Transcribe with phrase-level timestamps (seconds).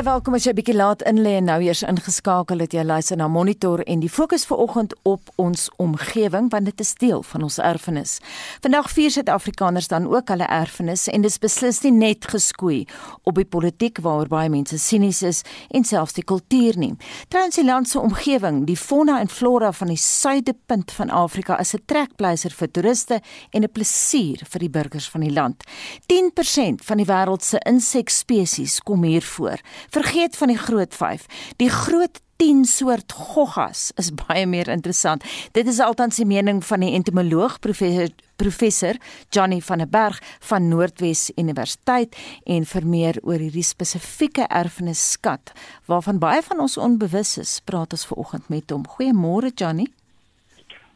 [0.00, 3.18] Baie welkom as jy 'n bietjie laat inlê en nou eers ingeskakel het jy luister
[3.18, 7.58] na Monitor en die fokus vanoggend op ons omgewing want dit is deel van ons
[7.58, 8.18] erfenis.
[8.62, 12.86] Vandag vier Suid-Afrikaners dan ook hulle erfenis en dis beslis nie net geskoei
[13.24, 16.96] op die politiek waaroor baie mense sinies is en selfs die kultuur nie.
[17.28, 21.74] Trouens die land se omgewing, die fauna en flora van die suidepunt van Afrika is
[21.74, 23.20] 'n trekpleiser vir toeriste
[23.52, 25.62] en 'n plesier vir die burgers van die land.
[26.06, 29.60] 10% van die wêreld se insekspesies kom hier voor.
[29.90, 31.26] Vergeet van die groot 5.
[31.58, 35.24] Die groot 10 soort goggas is baie meer interessant.
[35.52, 38.08] Dit is altans die mening van die entomoloog professor
[38.40, 38.96] professor
[39.28, 40.16] Johnny van der Berg
[40.48, 42.16] van Noordwes Universiteit
[42.48, 45.52] en vir meer oor hierdie spesifieke erfenisskat
[45.90, 48.86] waarvan baie van ons onbewus is, praat ons vanoggend met hom.
[48.88, 49.90] Goeiemôre Johnny.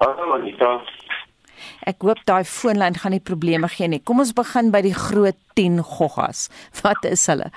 [0.01, 0.79] Hallo Anita.
[1.85, 4.01] Ek hoop daai foonlyn gaan nie probleme gee nie.
[4.01, 6.49] Kom ons begin by die groot 10 goggas.
[6.81, 7.53] Wat is hulle?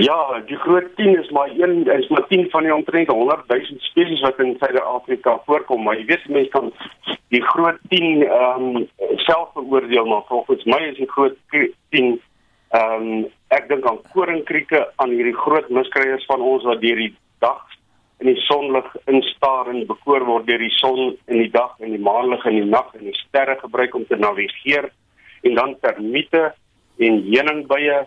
[0.00, 3.64] Ja, die groot 10 is maar een is maar 10 van die omtrent 100 000
[3.78, 6.72] spesies wat in Suid-Afrika voorkom, maar jy weet mense kan
[7.28, 12.20] die groot 10 ehm um, self beoordeel maar volgens my is die groot 10
[12.70, 17.14] ehm um, ek dink aan koringkrieke aan hierdie groot miskryers van ons wat deur die
[17.38, 17.62] dag
[18.18, 22.02] in die sonlig instaar en bekoor word deur die son in die dag en die
[22.02, 24.90] maanlig in die nag en die sterre gebruik om te navigeer
[25.42, 26.50] en dan termiete
[26.98, 28.02] en heuningbye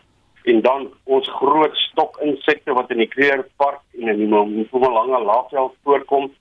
[0.47, 4.27] en dan ons groot stokinsekte wat in die Kreerpark en in die
[4.63, 6.31] Mpumalanga laafveld voorkom.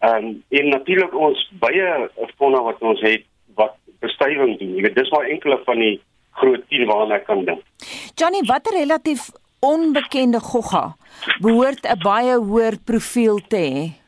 [0.00, 3.24] Um, en natuurlik ons baie fauna wat ons het
[3.58, 4.76] wat bestuiving doen.
[4.76, 5.96] Jy weet dis maar enkele van die
[6.38, 7.62] groot 10 waarna ek kan dink.
[8.14, 10.94] Johnny, watter relatief onbekende gogga
[11.42, 14.07] behoort 'n baie hoër profiel te hê?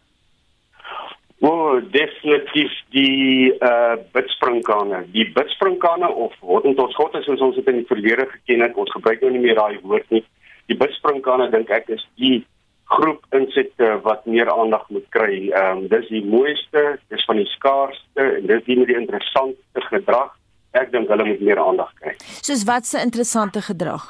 [1.40, 5.06] O, definitief die uh, bidspringkane.
[5.14, 9.30] Die bidspringkane of hottentotsgotte soos ons dit in die verlede geken het, ons gebruik nou
[9.32, 10.20] nie meer daai woord nie.
[10.68, 12.42] Die bidspringkane dink ek is die
[12.90, 15.48] groep insekte wat meer aandag moet kry.
[15.48, 19.86] Ehm um, dis die mooiste, dis van die skaarsste en dis die met die interessantste
[19.88, 20.36] gedrag.
[20.76, 22.14] Ek dink hulle moet meer aandag kry.
[22.44, 24.04] Soos wat se interessante gedrag?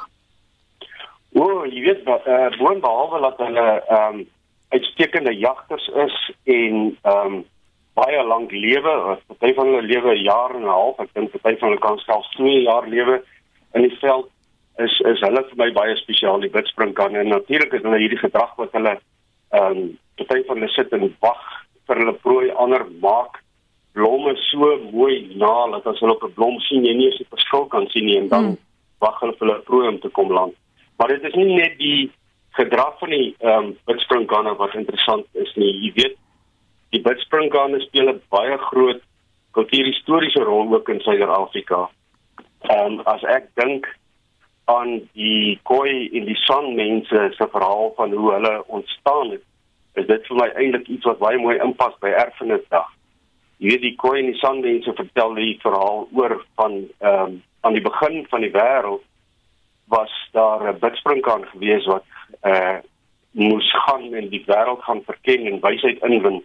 [1.38, 4.28] O, jy weet wat uh, boonbehalwe dat hulle ehm um,
[4.70, 7.41] uitstekende jagters is en ehm um,
[7.98, 9.19] baie lank lewe.
[9.26, 11.00] Party van hulle lewe jaar en 'n half.
[11.00, 13.22] Ek dink party van hulle kan selfs 2 jaar lewe
[13.75, 14.28] in die veld.
[14.78, 18.54] Is is hulle vir my baie spesiaal die witspringkan en natuurlik is hulle hierdie gedrag
[18.56, 18.94] wat hulle
[19.50, 21.44] ehm um, party van hulle sit en wag
[21.86, 23.42] vir hulle prooi ander maak
[23.92, 27.32] blomme so mooi na dat as hulle op 'n blom sien jy nie eens die
[27.34, 28.59] verskil kan sien nie en dan hmm.
[29.00, 30.54] wag hulle vir hulle prooi om te kom land.
[30.97, 32.10] Maar dit is nie net die
[32.50, 35.70] gedrag van die ehm um, bidspringkane wat interessant is nie.
[35.84, 36.18] Jy weet
[36.90, 39.02] die bidspringkane speel 'n baie groot
[39.52, 41.88] kultuurhistoriese rol ook in Suider-Afrika.
[42.60, 43.86] Ehm um, as ek dink
[44.64, 49.42] aan die Khoi en die San mense se verhaal van hoe hulle ontstaan het,
[49.94, 52.90] is dit vir my eintlik iets wat baie mooi inpas by Erfenisdag.
[53.58, 57.42] Jy weet die Khoi en die San mense vertel die verhaal oor van ehm um,
[57.60, 59.02] aan die begin van die wêreld
[59.90, 62.04] was daar 'n bidspringkaan gewees wat
[62.42, 62.78] uh
[63.30, 66.44] moes gaan en die wêreld gaan verken en wysheid inwin.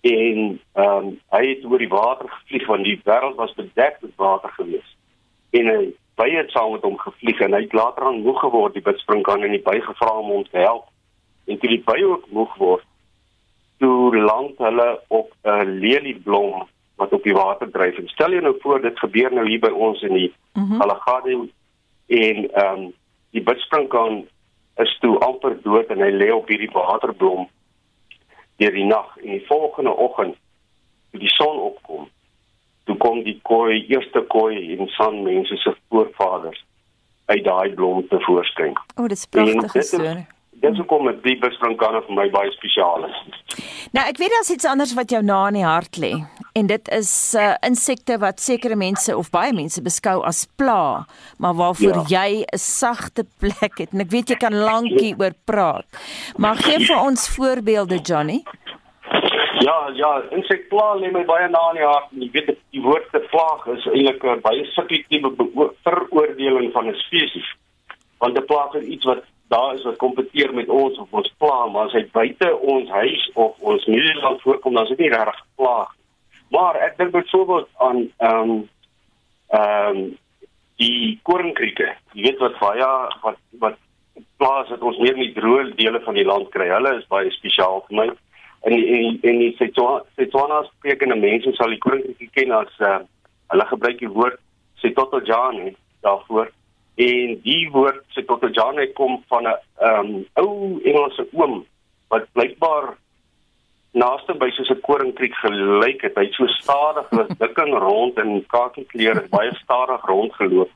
[0.00, 4.16] En ehm um, hy het oor die water gevlieg want die wêreld was bedek met
[4.16, 4.96] water gewees.
[5.50, 8.74] En hy baie het saam met hom gevlieg en hy het later aan moeg geword
[8.74, 10.86] die bidspringkaan en hy baie gevra om hom te help.
[11.46, 12.86] En toe die baie ook moeg word,
[13.78, 17.98] toe land hulle op 'n lelieblom wat op die water dryf.
[17.98, 20.82] En stel jou nou voor dit gebeur nou hier by ons in die mm -hmm.
[20.82, 21.48] Alagade
[22.06, 22.92] en ehm um,
[23.34, 24.24] die bidspringkaan
[24.82, 27.48] is toe amper dood en hy lê op hierdie waterblom
[28.62, 30.36] deur die nag en die volgende oggend
[31.10, 32.06] toe die son opkom
[32.84, 36.62] toe kom die koi eerste koi en san mense se voorvaders
[37.26, 38.74] uit daai blom te voorskyn.
[38.76, 40.26] O, oh, dit is pragtig gestorie
[40.64, 43.18] dis hoekom dit die besprinkane vir my baie spesiaal is.
[43.94, 46.14] Nou, ek weet daar's iets anders wat jou na in die hart lê.
[46.58, 51.04] En dit is uh insekte wat sekere mense of baie mense beskou as pla,
[51.38, 52.26] maar waarvoor ja.
[52.26, 53.92] jy 'n sagte plek het.
[53.92, 55.86] En ek weet jy kan lankie oor praat.
[56.36, 58.42] Maar gee vir ons voorbeelde, Johnny.
[59.64, 62.08] Ja, ja, insekpla lê my baie na in die hart.
[62.10, 65.30] Jy weet die woord te plaag is eintlik 'n baie subjektiewe
[65.84, 67.48] veroordeling van 'n spesies.
[68.18, 71.66] Want 'n plaag is iets wat daar is wat kompeteer met ons of ons pla,
[71.66, 75.46] maar as hy buite ons huis of ons Nieu-Seeland voorkom, dan is dit nie regtig
[75.60, 75.92] plaag.
[76.54, 78.68] Maar ek dink byvoorbeeld aan ehm um,
[79.54, 80.04] ehm um,
[80.82, 81.92] die koringkrieke.
[82.18, 82.86] Jy weet wat baie
[83.22, 83.76] wat wat
[84.42, 86.66] plaas het ons meer in die droë dele van die land kry.
[86.72, 88.08] Hulle is baie spesiaal vir my.
[88.66, 92.98] En en en die Setswana sprekende mense sal die koringkrieke ken as uh,
[93.52, 94.40] hulle gebruik die woord
[94.82, 96.50] Setotojane daarvoor
[96.94, 101.64] En die woord Setotojane kom van 'n um, ou Engelse oom
[102.08, 102.94] wat blykbaar
[103.90, 106.14] naaste by soos 'n koringkriek gelyk het.
[106.14, 110.70] Hy so stadig was dik en rond en kakie klere, baie stadig rondgeloop.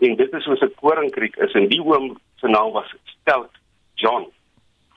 [0.00, 3.50] En dit is soos 'n koringkriek is en die oom se naam was Stout
[3.94, 4.26] John.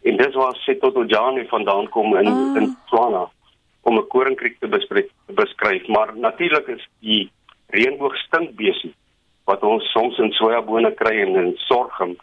[0.03, 2.55] En dis waar Setotojane vandaan kom in uh.
[2.61, 3.29] in Tswana
[3.81, 5.87] om 'n koringkriek te beskryf, beskryf.
[5.87, 7.31] Maar natuurlik is die
[7.67, 8.95] reënboog stinkbesie
[9.51, 12.15] wat ons soms in sojabone kry en in sorghum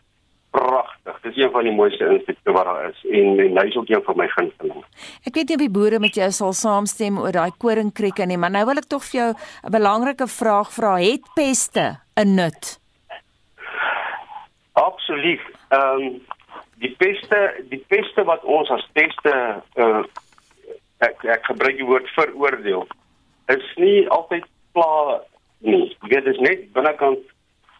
[0.50, 1.20] pragtig.
[1.22, 4.16] Dis een van die mooiste insekte wat daar is en en hy's ook een van
[4.16, 4.84] my gunsteling.
[5.28, 8.54] Ek weet nie of die boere met jou sal saamstem oor daai koringkrieke nie, maar
[8.54, 10.96] nou wil ek tog vir jou 'n belangrike vraag vra.
[10.96, 12.78] Het peste 'n nut?
[14.72, 15.44] Absoluut.
[15.68, 16.20] Ehm um,
[16.78, 20.02] die peste, die peste wat ons as peste uh
[20.98, 22.86] ek ek gebruik die woord veroordeel
[23.54, 25.20] is nie altyd pla
[25.58, 25.96] nie.
[26.08, 27.18] Dit is net binnekant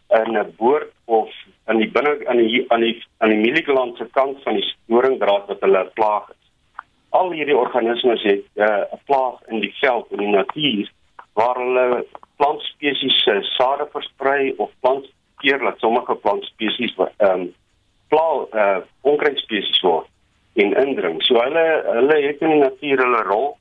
[0.09, 1.29] in 'n boord of
[1.65, 5.47] aan die binne aan die aan die aan die mielikland se kant van die storingdraad
[5.47, 6.51] wat hulle plaag is.
[7.09, 10.91] Al hierdie organismes het eh, 'n uh, plaag in die veld in die natuur
[11.33, 12.05] waar hulle
[12.35, 17.53] plantspesies se sade versprei of plantkeer laat sommige plantspesies ehm um,
[18.09, 20.07] eh uh, onkruidspesies word
[20.53, 21.23] en indring.
[21.23, 23.57] So hulle hulle het in die natuur hulle rol,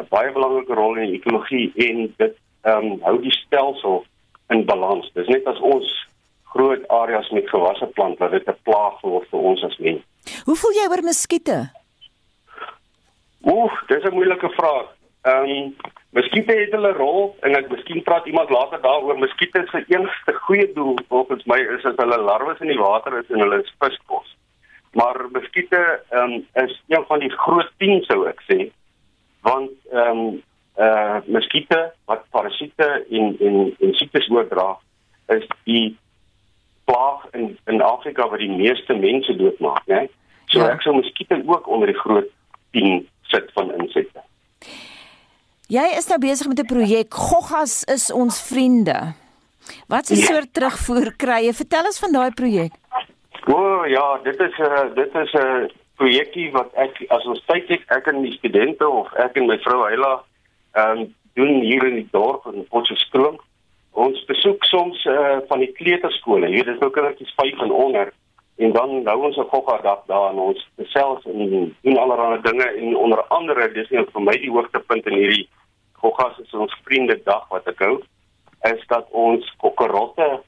[0.00, 4.04] 'n baie belangrike rol in die ekologie en dit ehm um, hou die stelsel
[4.48, 5.10] in balans.
[5.14, 5.90] Dis net as ons
[6.52, 10.02] groot areas met gewasse plant wat dit 'n plaag word vir ons as mens.
[10.44, 11.58] Hoe voel jy oor muskiete?
[13.44, 14.88] Oef, dis 'n moeilike vraag.
[15.22, 15.76] Ehm um,
[16.10, 19.18] muskiete het hulle rol en ek miskien praat iemand later daaroor.
[19.18, 23.30] Muskiete se enigste goeie doel volgens my is as hulle larwes in die water is
[23.30, 24.36] en hulle is viskos.
[24.92, 28.70] Maar muskiete ehm um, is een van die groot 10 sou ek sê.
[29.42, 30.42] Want ehm um,
[30.80, 34.78] uh muskiete wat parasiete en en en siektes oordra
[35.36, 35.96] is die
[36.84, 40.06] plaag in in Afrika wat die meeste mense doodmaak, né?
[40.50, 40.72] So ja.
[40.74, 42.30] ek sou muskiete ook onder die groot
[42.72, 44.24] 10 sit van insekte.
[45.70, 49.14] Jy is nou besig met 'n projek Goggas is ons vriende.
[49.86, 50.26] Wat 'n ja.
[50.26, 51.52] soort terugvoer kry jy?
[51.52, 52.72] Vertel ons van daai projek.
[53.46, 57.24] O oh, ja, dit is 'n uh, dit is 'n uh, projekkie wat ek as
[57.24, 60.29] ons tyd het ek en die studente of ek en my vrou Heila ehm
[60.74, 63.38] um, doen hier in die dorp in Potchefstroom.
[63.90, 66.48] Ons besoek soms uh, van die kleuterskole.
[66.48, 68.12] Hier is ook kindertjies 5 en onder
[68.60, 72.64] en dan hou ons 'n gogga dag daar en ons selfs in doen allerlei dinge
[72.64, 75.48] en onder andere dis een van my die hoogtepunt in hierdie
[75.92, 78.02] goggas is ons vriende dag wat ek hou
[78.72, 80.42] is dat ons kokkerotte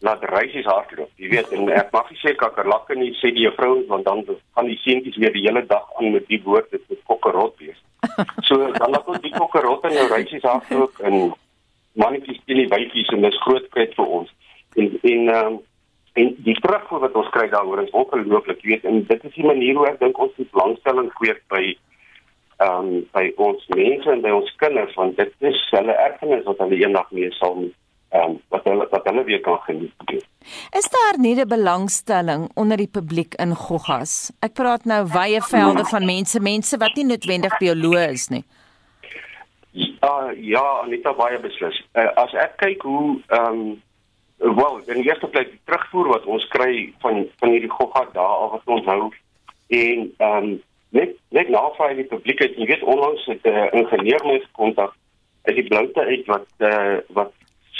[0.00, 1.10] laat reisies hardloop.
[1.16, 4.24] Jy weet en ek mag nie sê kakkerlakke nie sê die juffrou want dan
[4.54, 7.78] gaan die seentjies weer die hele dag aan met die woord dit is kokkerot wees.
[8.48, 11.18] So dan laat ons die kokkerotte nou reisies hardloop en
[12.00, 14.32] mannetjies teen die wyfies en dis groot pret vir ons.
[14.80, 15.60] En en um,
[16.20, 19.46] en die terugvoer wat ons kry daaroor is ongelooflik, jy weet, en dit is die
[19.48, 21.62] manier hoe ek dink ons die belangstelling kweek by
[22.62, 26.60] ehm um, by ons mense en by ons kinders want dit is hulle erfenis wat
[26.62, 27.78] hulle eendag mee sal moet
[28.14, 29.92] um, wat hulle wat hulle weer kan geniet.
[30.78, 34.32] Is daar nie 'n belangstelling onder die publiek in Goggas?
[34.40, 38.44] Ek praat nou wye velde van mense, mense wat nie noodwendig bioloog is nie.
[39.70, 41.84] Ja, ja, Anita baie beslis.
[41.94, 43.82] Uh, as ek kyk hoe ehm um,
[44.56, 48.50] wel, in die eerste plek die terugvoer wat ons kry van van hierdie Gogga daar
[48.50, 49.12] wat ons hou
[49.68, 53.68] en ehm um, net net navraag die publiek het jy weet onlangs het 'n uh,
[53.72, 54.92] ingenieur my kontak
[55.42, 57.32] uit die bloute uit wat uh, wat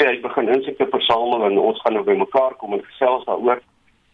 [0.02, 3.60] sê hy begin insekte versamel en ons gaan nou bymekaar kom en gesels daaroor.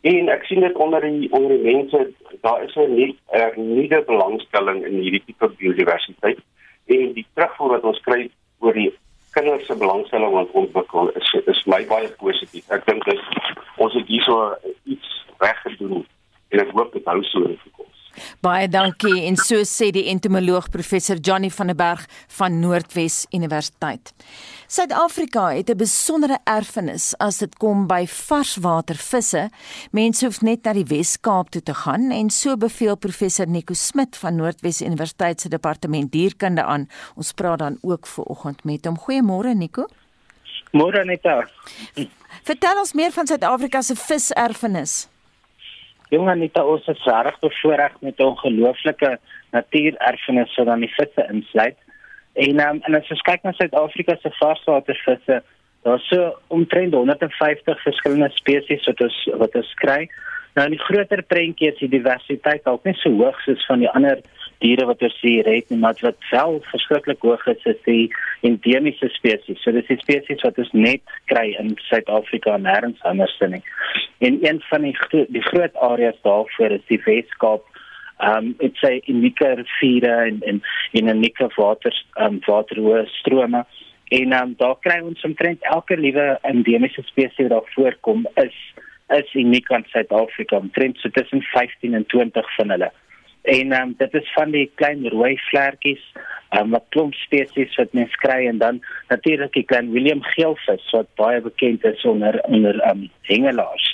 [0.09, 2.01] En ek sien dit onder die onder die mense,
[2.45, 3.17] daar is 'n nie
[3.57, 6.39] nuwe belangstelling in hierdie tipe biodiversiteit
[6.87, 8.31] en die terugvoer wat ons kry
[8.61, 8.93] oor die
[9.33, 12.71] kinders se belangstelling wat ontwikkel is is my baie positief.
[12.71, 13.21] Ek dink dit
[13.77, 14.55] ons het hierso
[14.85, 16.07] iets reg gedoen
[16.51, 17.78] en ek hoop dit hou so in die toekoms.
[18.39, 22.05] Baie dankie en so sê die entomoloog professor Johnny van der Berg
[22.37, 24.13] van Noordwes Universiteit.
[24.71, 29.51] Suid-Afrika het 'n besondere erfenis as dit kom by varswatervisse.
[29.91, 34.17] Mense hoef net na die Wes-Kaap toe te gaan en so beveel professor Nico Smit
[34.17, 36.89] van Noordwes Universiteit se departement dierkunde aan.
[37.17, 38.99] Ons praat dan ook ver oggend met hom.
[38.99, 39.87] Goeiemôre Nico.
[40.73, 41.49] Môre Anita.
[42.45, 45.09] Vertel ons meer van Suid-Afrika se viserfenis.
[46.09, 49.19] Jong Anita, ons is reg bevoorreg met 'n ongelooflike
[49.51, 51.77] natuurerfenis wat dan die visse insluit.
[52.33, 55.43] En um, en as ons kyk na Suid-Afrika se varswatervisse,
[55.83, 60.09] daar's so omtrent 150 verskillende spesies wat ons wat ons kry.
[60.55, 63.91] Nou in die groter prentjie is die diversiteit dalk nie so hoog soos van die
[63.91, 64.23] ander
[64.63, 68.11] diere wat ons hier het nie, maar wat wel verskriklik hoog is is die
[68.47, 69.61] endemiese spesies.
[69.63, 73.63] So dis die spesies wat ons net kry in Suid-Afrika en nêrens anders nie.
[74.19, 74.97] En een van die
[75.35, 77.67] die groot areas daarvoor is die Weskaap.
[78.19, 80.63] Ehm um, dit sê unieke riviere en en
[80.93, 83.65] en unieke water ehm um, waterhoë strome.
[84.09, 88.57] En um, daar kry ons omtrent elke liewe endemiese spesies wat daar voorkom is
[89.09, 92.91] is uniek aan Suid-Afrika, omtrent so tussen 15 en 20 van hulle.
[93.49, 96.03] En um, dit is van die klein rooi vlekkies,
[96.59, 101.09] um, wat klomp spesies wat mens kry en dan natuurlik die klein William geelvis wat
[101.21, 103.87] baie bekend is onder onder um, hengelaars.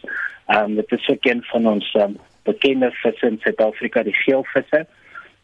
[0.56, 4.86] Um, dit is ook een van ons um, bekende visse in Suid-Afrika, die geelvisse.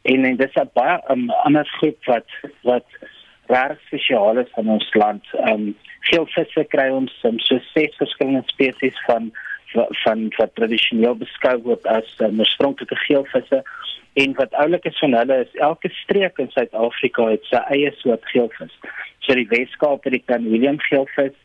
[0.03, 2.27] En, en dit is 'n baie um, ander groep wat
[2.63, 2.87] wat
[3.47, 5.25] reg spesiaal is in ons land.
[5.47, 5.77] Um,
[6.11, 9.31] geelvisse kry ons um, so ses verskillende spesies van
[10.03, 13.63] van wat tradisioneel beskou word as um, oorspronklike geelvisse
[14.15, 18.27] en wat oulik is van hulle is elke streek in Suid-Afrika het sy eie soort
[18.33, 18.75] geelvis.
[19.27, 21.37] So die Weskaap het die Klein Willem geelvis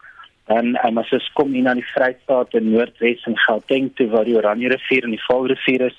[0.49, 4.27] dan um, as ons kom in aan die Vrystaat en Noordwes en Gauteng toe waar
[4.27, 5.97] die Oranje rivier en die Vaal rivier is,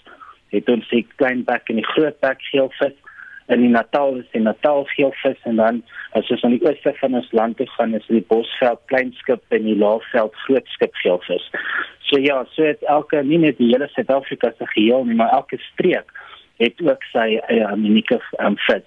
[0.55, 2.95] het ons die klein bek en die groot bek geelvis
[3.47, 5.83] in die Natal is die Natal geelvis en dan
[6.19, 9.67] as ons aan die ooste van ons land toe gaan is die Bosveld kleinskip en
[9.69, 11.45] die Laagveld grootskip geelvis.
[12.09, 15.59] So ja, so het elke nie net die hele Suid-Afrika se geheel nie, maar elke
[15.71, 16.11] streek
[16.57, 18.87] het ook sy eie uh, unieke um, vis.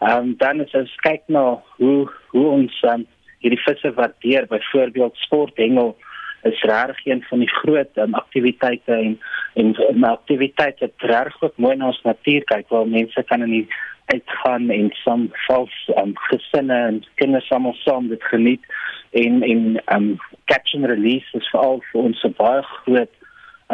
[0.00, 1.44] Ehm um, dan as ons kyk na
[1.76, 3.06] hoe hoe ons um,
[3.44, 5.96] hierdie visse waardeer, byvoorbeeld sporthengel
[6.44, 9.18] is reg een van die groot um, aktiwiteite en
[9.54, 13.50] en 'n aktiwiteit wat reg ook mooi na ons natuur kyk waar mense kan in
[13.50, 13.68] die
[14.06, 18.64] uitgaan en som vals um, gesinne en kinders almal saam dit geniet
[19.10, 23.14] en en um catch and release is veral vir ons 'n baie groot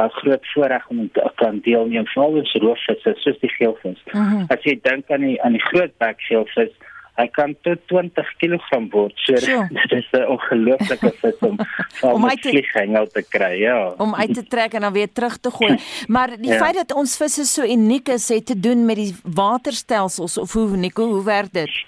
[0.00, 4.00] uh, groot voorreg om te kan deelneem veral in roofvisse soos die geelvis.
[4.06, 4.36] Uh mhm.
[4.36, 4.56] -huh.
[4.56, 6.74] As jy dink aan die aan die groot bek geelvis
[7.20, 9.16] Hy kan tot 20 kg word.
[9.26, 9.34] So
[9.82, 11.58] dit is 'n ongelooflike vis om
[12.16, 13.92] om uit te hengel te kry, ja.
[13.96, 15.76] Om uit te trek en dan weer terug te gooi.
[16.14, 16.58] Maar die ja.
[16.58, 20.76] feit dat ons visse so uniek is, het te doen met die waterstelsels of hoe
[20.76, 21.84] Nico, hoe werk dit?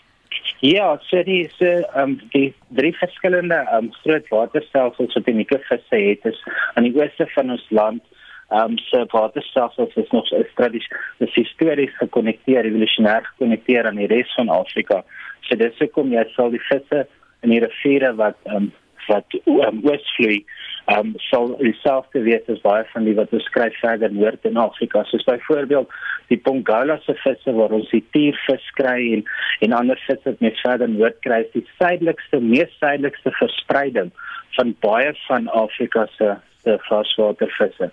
[0.64, 1.66] Ja, so die so
[1.98, 6.38] um die drie verskillende um groot waterstelsels wat unieke visse het is
[6.74, 8.02] aan die ooste van ons land
[8.54, 14.54] um so waterstelsels is nog is tradisioneel histories gekonnekteer, evolusionêr gekonnekteer aan die res van
[14.54, 15.00] Afrika.
[15.48, 17.02] So dis hoekom jy sal die visse
[17.42, 18.70] in die riviere wat um
[19.10, 20.42] wat um, oosvloei
[20.92, 25.04] um sal dieselfde wees as baie van die wat ons skryf verder noord in Afrika.
[25.06, 25.92] Soos byvoorbeeld
[26.32, 29.26] die Pongola se visse waar ons die tiervis kry en
[29.62, 34.10] en ander visse wat net verder noord kry, die suidelikste, mees suidelikste verspreiding
[34.58, 37.90] van baie van Afrika se se varswatervisse.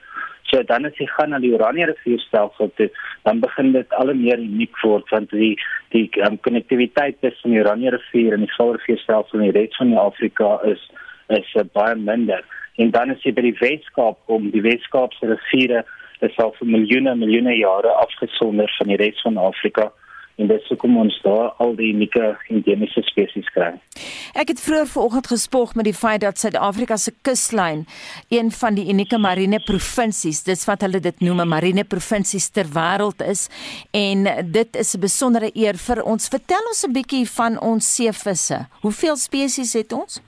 [0.49, 2.89] So dan as jy gaan na die Oranje rivierstelsel toe,
[3.27, 5.53] dan begin dit al meer uniek word want die
[5.93, 9.93] die um, konnektiwiteit tussen die Oranje rivier en die Vaal rivierstelsel in die res van
[9.93, 10.81] die Afrika is
[11.37, 12.41] is uh, baie minder.
[12.81, 15.83] En dan as jy by die Weskaap kom, die Weskaapse riviere
[16.25, 19.91] is al vir miljoene miljoene jare afgesonder van die res van Afrika
[20.39, 23.73] en dit sou kom ons daar al die unieke endemiese spesies kry.
[24.39, 27.85] Ek het vroeër vanoggend gespog met die feit dat Suid-Afrika se kuslyn
[28.31, 33.23] een van die unieke marine provinsies, dis wat hulle dit noem, marine provinsies ter wêreld
[33.25, 33.47] is
[33.91, 36.27] en dit is 'n besondere eer vir ons.
[36.27, 38.67] Vertel ons 'n bietjie van ons seevisse.
[38.81, 40.21] Hoeveel spesies het ons?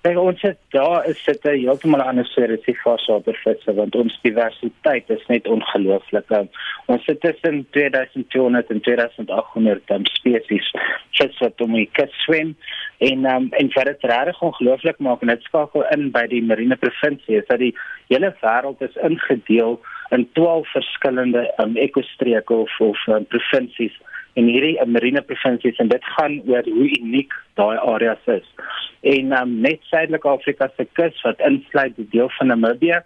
[0.00, 5.26] Kyk ons het daar is dit 'n heeltemal ander soort seevaartsoorvisse want ons diversiteit is
[5.26, 6.30] net ongelooflik.
[6.30, 6.48] Um,
[6.86, 10.70] ons het tussen 2200 en 2800 um, spesies
[11.10, 12.56] vis wat om die kus swem
[12.98, 16.76] en um, en vir dit regtig ongelooflik maak en dit skakel in by die marine
[16.76, 17.74] provinsie is dat die
[18.08, 19.80] hele wêreld is ingedeel
[20.16, 24.00] in 12 verskillende um, ekostreke of of um, provinsies
[24.38, 28.46] en hierdie marine provinsies en dit gaan oor hoe uniek daai areas is.
[29.00, 33.00] En um, net suidelike Afrika se kus wat insluit die deel van Namibië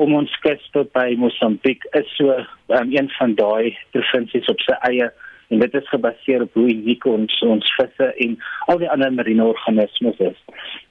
[0.00, 4.78] om ons kus tot by Mosambiek is so um, een van daai provinsies op sy
[4.88, 5.10] eie
[5.50, 8.36] en dit is gebaseer op hoe uniek ons ons visse en
[8.70, 10.38] al die ander marine organismes is.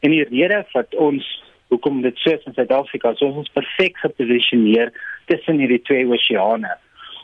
[0.03, 1.25] En die rede dat ons
[1.69, 4.91] hoekom dit so is in Suid-Afrika, so ons perfek geposisioneer
[5.31, 6.75] tussen hierdie twee oseane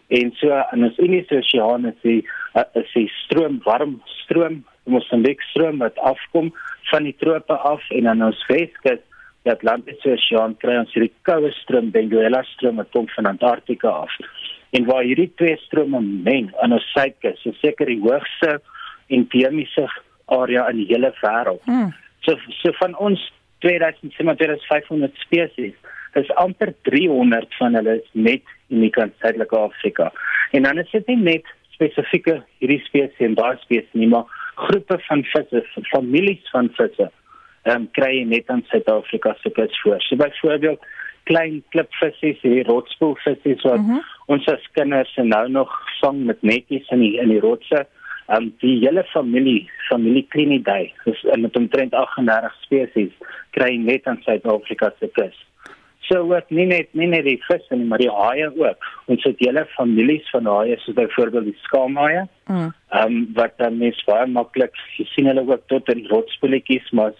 [0.07, 2.21] en so in ons Indiese Oseaan is die
[2.55, 6.51] uh, is die stroom warm stroom Mosambiek stroom wat afkom
[6.91, 9.01] van die trope af en dan ons Weskus
[9.45, 14.13] die Atlantiese Oseaan kry ons hierdie koue stroom Benguela stroom wat kom van Antarktika af
[14.75, 18.57] en waar hierdie twee strome meng aan ons suidkus is seker die hoogste
[19.13, 19.85] endemiese
[20.33, 21.61] area in die hele wêreld.
[21.69, 21.93] Hmm.
[22.25, 23.21] So so van ons
[23.65, 25.75] 2700 spesies
[26.19, 30.11] is amper 300 van hulle net uniek in Suidelike Afrika.
[30.51, 34.97] En dan is dit nie net spesifieke hierdie spesies en daai spesies nie, maar groepe
[35.07, 37.09] van visse, families van visse,
[37.65, 40.01] ehm um, kry jy net in Suid-Afrika se kus voor.
[40.05, 40.85] So byvoorbeeld
[41.25, 44.03] klein klipvisse, hierdie rotspoelvisse wat mm -hmm.
[44.25, 47.85] ons as kinders nou nog vang met netjies in die in die rotse.
[48.27, 53.13] Ehm um, die hele familie, familie Clinidae, is met omtrent 38 spesies
[53.51, 55.35] kry net in Suid-Afrika se kus.
[56.07, 58.89] So ook nie net nie net die visse nie, maar die haie ook.
[59.11, 62.25] Ons het hele families van haie soos byvoorbeeld die skaamhaie.
[62.45, 62.55] Mm.
[62.57, 63.17] Ehm mm.
[63.17, 64.77] um, wat dan mens baie maklik
[65.13, 67.13] sien hulle ook tot in rotspoeltjies, maar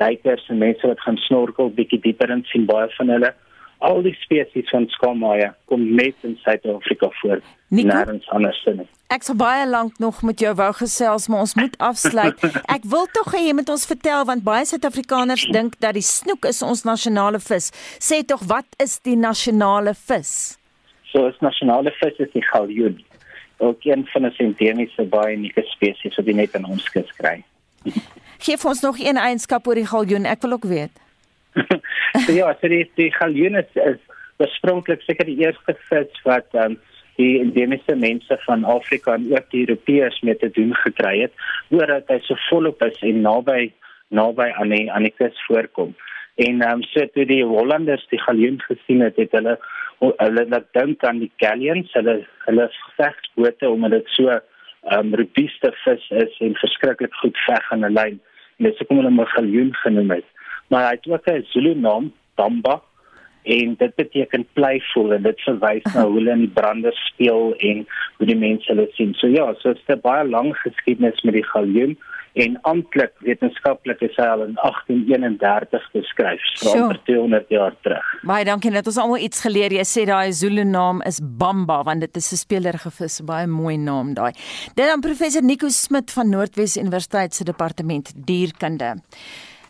[0.00, 3.34] duikers en mense wat gaan snorkel bietjie dieper in sien baie van hulle.
[3.82, 7.40] Al die spesies van skaamhaie kom net in Suid-Afrika voor.
[7.72, 8.86] Nêrens anders nie.
[9.12, 12.38] Ek sou baie lank nog met jou wou gesels, maar ons moet afsluit.
[12.76, 16.46] Ek wil tog hê jy moet ons vertel want baie Suid-Afrikaners dink dat die snoek
[16.48, 17.72] is ons nasionale vis.
[18.00, 20.32] Sê tog wat is die nasionale vis?
[21.10, 23.02] So is nasionale vis is die galjoen.
[23.58, 27.40] Ook een van die endemiese baie unieke spesies wat jy net in ons kus kry.
[28.46, 31.01] Geef ons nog een eienskap oor die galjoen, ek wil ook weet.
[32.26, 34.00] So ja, so die, die galjoen is, is
[34.42, 36.78] oorspronklik seker die eerste vis wat um,
[37.20, 41.34] die endemiese mense van Afrika en ook die Europeërs mee te doen gekry het,
[41.70, 43.70] omdat hy so volop is en naby
[44.12, 45.94] naby aan die aan die kus voorkom.
[46.40, 49.58] En ehm um, so toe die Hollanders die galjoen gesien het, het hulle
[50.02, 52.66] hulle laat dink aan die galleons, hulle hulle
[52.98, 57.96] vegsbote omdat dit so ehm um, robuuste vis is en verskriklik goed veg aan 'n
[57.98, 58.20] lyn.
[58.58, 60.31] Dis hoekom hulle hom 'n galjoen genoem het
[60.68, 62.80] maar hy het ook 'n Zulu naam, Damba,
[63.42, 67.84] en dit beteken playful en dit verwys na hoe hulle in die brande speel en
[68.18, 69.14] hoe die mense hulle sien.
[69.18, 71.98] So ja, so dit is 'n baie lang geskiedenis met die galjoen
[72.32, 78.06] en amptelik wetenskaplik is hy al in 1831 beskryf, so oor 200 jaar terug.
[78.24, 79.72] Baie dankie dat ons almal iets geleer.
[79.72, 83.76] Jy sê daai Zulu naam is Bamba want dit is 'n spelerige vis, baie mooi
[83.76, 84.32] naam daai.
[84.74, 89.02] Dit dan professor Nico Smit van Noordwes Universiteit se departement dierkunde.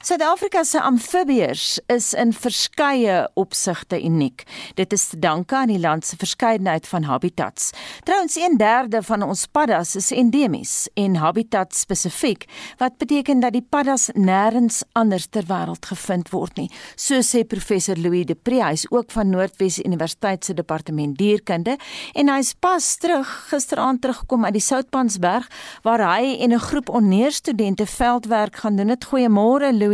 [0.03, 4.41] Suid-Afrika se amfibieërs is in verskeie opsigte uniek.
[4.75, 7.69] Dit is te danke aan die land se verskeidenheid van habitats.
[8.03, 14.09] Trouens 1/3 van ons paddas is endemies en habitat spesifiek, wat beteken dat die paddas
[14.15, 16.71] nêrens anders ter wêreld gevind word nie.
[16.97, 21.79] So sê professor Louis De Pre, hy's ook van Noordwes Universiteit se departement dierkunde
[22.13, 25.47] en hy's pas terug gisteraand teruggekom uit die Soutpansberg
[25.83, 28.87] waar hy en 'n groep onneerstudente veldwerk gaan doen.
[28.87, 29.92] Dit goeiemôre Louis.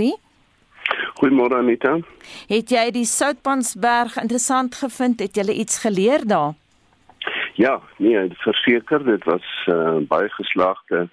[1.18, 1.96] Goeiemôre Anita.
[2.46, 5.18] Het jy die Soutpansberg interessant gevind?
[5.18, 6.52] Het jy iets geleer daar?
[7.59, 11.09] Ja, nee, verseker, dit was uh, baie geslaagde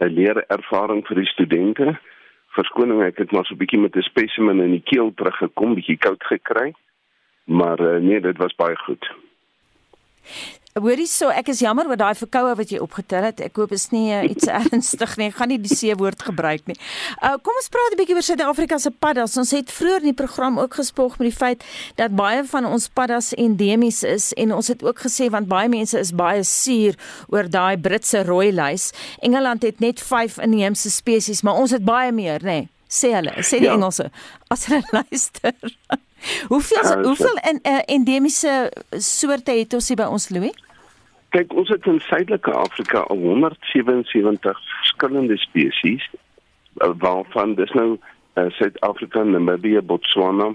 [0.00, 1.98] 'n leerervaring vir die studente.
[2.56, 5.98] Verskoning, ek het maar so 'n bietjie met 'n spesimen in die keel teruggekom, bietjie
[5.98, 6.72] koud gekry.
[7.44, 9.04] Maar uh, nee, dit was baie goed.
[10.74, 13.38] Hoorie so, ek is jammer oor daai verkoue wat jy opgetel het.
[13.46, 15.28] Ek hoop is nie uh, iets ernstig nie.
[15.30, 16.74] Ek gaan nie die C woord gebruik nie.
[17.22, 19.36] Uh kom ons praat 'n bietjie oor Suid-Afrika se paddas.
[19.38, 21.62] Ons het vroeër in die program ook gespreek met die feit
[21.94, 25.94] dat baie van ons paddas endemies is en ons het ook gesê want baie mense
[25.94, 26.98] is baie suur
[27.30, 28.90] oor daai Britse rooi lys.
[29.22, 32.66] Engeland het net 5 inheemse spesies, maar ons het baie meer, nê?
[32.66, 33.78] Nee, sê hulle, sê die ja.
[33.78, 34.10] Engelse.
[34.50, 35.54] As hulle luister.
[36.50, 40.63] hoeveel uh, hoeveel in uh, endemiese soorte het ons hier by ons Louis?
[41.34, 46.04] Kyk, ons het in Suidelike Afrika al 177 verskillende spesies
[46.78, 47.96] eh, waarvan dis nou
[48.38, 50.52] uh, Suid-Afrika, Namibië, Botswana,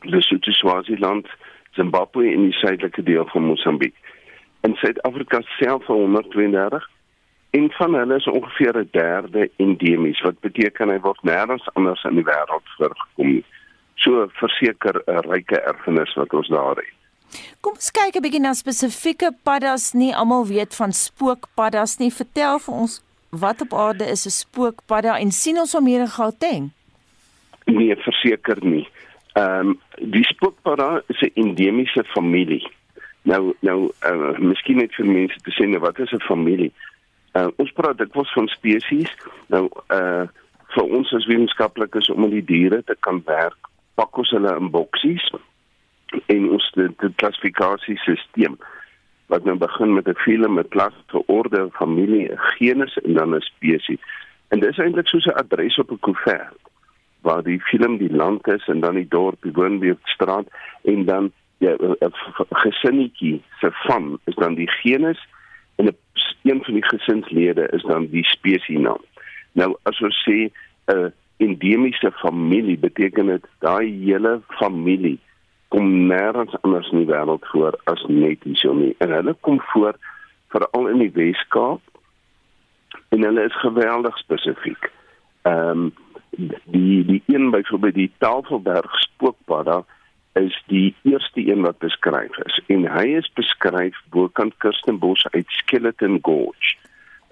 [0.00, 1.28] Lesotho, Swaziland,
[1.78, 3.94] Zimbabwe en die suidelike deel van Mosambiek.
[4.66, 6.88] In Suid-Afrika self 132
[7.50, 12.18] en van hulle is ongeveer 'n derde endemies wat beteken hy word nêrens anders in
[12.18, 13.44] die wêreld voorgekom.
[13.94, 17.01] So verseker 'n ryke erfenis wat ons daar het.
[17.60, 19.92] Kom ons kyk 'n bietjie na spesifieke paddas.
[19.92, 22.10] Nie almal weet van spookpaddas nie.
[22.10, 26.08] Vertel vir ons wat op aarde is 'n spookpadda en sien ons hom hier in
[26.18, 26.70] Gauteng?
[27.64, 28.88] Nee, verseker nie.
[29.32, 32.70] Ehm um, die spookpadda is 'n endemiese familie.
[33.22, 36.72] Nou nou uh, miskien net vir mense te sê nou, wat is 'n familie?
[37.32, 39.12] Uh, ons praat dikwels van spesies.
[39.46, 40.26] Nou uh
[40.72, 45.30] vir ons as wetenskaplikes om die diere te kan werk, pak ons hulle in boksies
[46.26, 46.72] en ons
[47.16, 48.56] klassifikasiesisteem
[49.32, 53.40] wat nou begin met 'n film met klas vir orde, familie, genus en dan 'n
[53.40, 54.02] spesies.
[54.48, 56.60] En dit is eintlik soos 'n adres op 'n koevert
[57.20, 60.46] waar die film die land is en dan die dorp, die woonbuurtstraat
[60.82, 62.12] en dan ja 'n
[62.50, 65.26] gesinnetjie se van is dan die genus
[65.76, 65.96] en 'n
[66.42, 69.02] een van die gesinslede is dan die spesiesnaam.
[69.52, 70.50] Nou as ons sê
[70.86, 75.18] 'n endemiese familie beteken dit daai hele familie
[75.72, 78.92] kom nêrens anders in die wêreld voor as net hierso nie.
[79.00, 79.96] En hulle kom voor
[80.52, 81.80] veral in die Weskaap.
[83.08, 84.90] En hulle is geweldig spesifiek.
[85.48, 85.92] Ehm um,
[86.64, 89.82] die die een byvoorbeeld die Tafelberg spookpadda
[90.32, 96.18] is die eerste een wat beskryf is en hy is beskryf bokant Kirstenbosch uit Skeleton
[96.22, 96.76] Gorge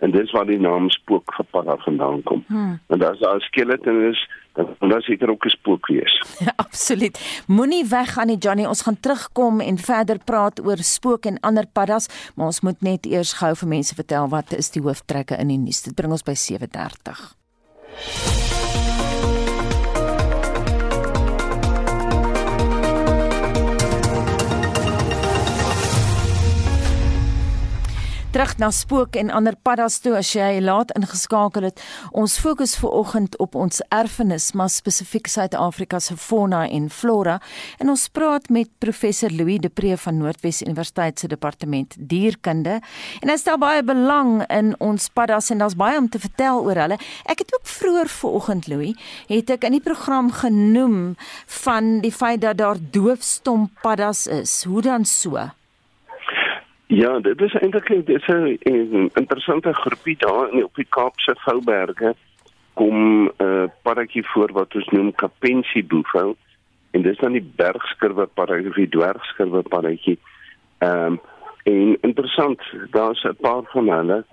[0.00, 2.44] en dis waar die naam spookgepadda vandaan kom.
[2.46, 2.80] Hmm.
[2.86, 6.22] En as daar 'n skeleton is, dan dan seker ook 'n spook wees.
[6.44, 7.44] Ja, absoluut.
[7.46, 12.08] Moenie weggaan nie Johnny, ons gaan terugkom en verder praat oor spook en ander paddas,
[12.34, 15.58] maar ons moet net eers gou vir mense vertel wat is die hooftrekke in die
[15.58, 15.82] nuus.
[15.82, 17.38] Dit bring ons by 7:30.
[28.30, 31.80] Terug na spook en ander paddas toe as jy laat ingeskakel het.
[32.14, 37.40] Ons fokus ver oggend op ons erfenis, maar spesifiek Suid-Afrika se fauna en flora.
[37.82, 42.78] En ons praat met professor Louis de Pre van Noordwes Universiteit se departement dierkunde.
[43.18, 46.84] En hy stel baie belang in ons paddas en daar's baie om te vertel oor
[46.86, 47.02] hulle.
[47.26, 51.16] Ek het ook vroeër ver oggend Louis, het ek in die program genoem
[51.64, 54.60] van die feit dat daar doofstom paddas is.
[54.70, 55.50] Hoe dan so?
[56.90, 62.14] Ja, dit is eintlik dit is 'n interessante groepie daar in op die Kaapse Vouberge
[62.72, 66.34] kom 'n uh, paddatjie voor wat ons noem Kapensie boefou
[66.90, 70.18] en dis dan die bergskurwe paddatjie die dwergskurwe paddatjie.
[70.78, 71.20] Ehm um,
[71.62, 74.24] en interessant, daar's 'n paar van hulle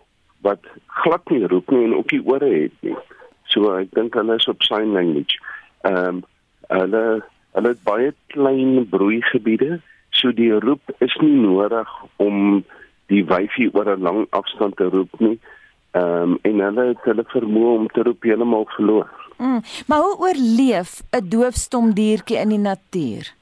[0.41, 2.97] wat glad nie roep nie en ook nie ore het nie.
[3.43, 5.37] So ek dink hulle is op sign language.
[5.81, 6.23] Ehm um,
[6.67, 9.81] hulle hulle het baie klein broeigebiede
[10.17, 11.89] So die roep is nie nodig
[12.23, 12.63] om
[13.11, 15.39] die wyfie oor 'n lang afstand te roep nie.
[15.91, 19.09] Ehm um, en hulle het hulle vermoë om te roep heeltemal verloor.
[19.37, 23.33] Mm, maar hoe oorleef 'n doofstom diertjie in die natuur?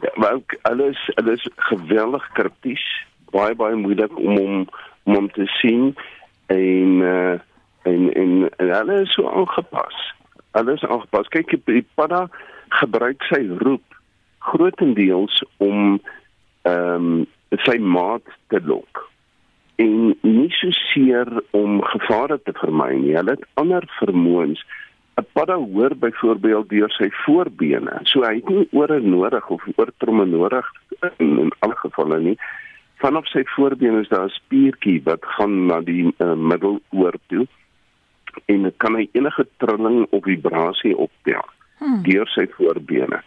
[0.00, 2.84] Ja, wel alles alles geweldig kripties,
[3.30, 4.68] baie baie moeilik om hom
[5.04, 5.96] om hom te sien
[6.46, 7.38] en uh,
[7.82, 10.14] en en en hulle is so aangepas.
[10.50, 11.28] Alles aangepas.
[11.28, 12.28] Kyk, die padda
[12.68, 13.82] gebruik sy roep
[14.50, 15.98] grootendeels om
[16.62, 17.26] ehm um,
[17.62, 19.04] sy maat te lok
[19.82, 23.14] en nie so seer om gevare te vermy nie.
[23.16, 24.62] Hulle het ander vermoëns.
[25.18, 28.00] 'n Padda hoor byvoorbeeld deur sy voorbene.
[28.10, 30.66] So hy het nie ore nodig of oortromme nodig
[31.18, 32.38] in, in alle gevalle nie.
[33.02, 37.46] Vanaf sy voorbene is daar 'n spiertjie wat gaan na die uh, middeloor toe
[38.46, 41.44] en kan hy enige trilling of vibrasie optel
[41.78, 42.02] hmm.
[42.02, 43.22] deur sy voorbene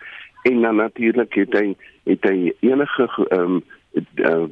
[0.49, 1.67] en dan natuurlik het hy
[2.07, 3.63] het hy enige ehm um,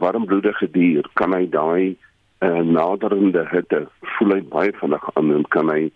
[0.02, 1.96] warmbloedige dier kan hy daai
[2.42, 5.92] uh, naderende hitte voel hy baie vinnig aan en kan hy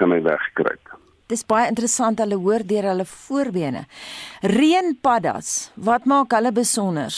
[0.00, 0.94] kan hy wegkruip.
[1.28, 3.86] Dis baie interessant hulle hoor deur hulle voorbene.
[4.46, 7.10] Reënpaddas, wat maak hulle besonder?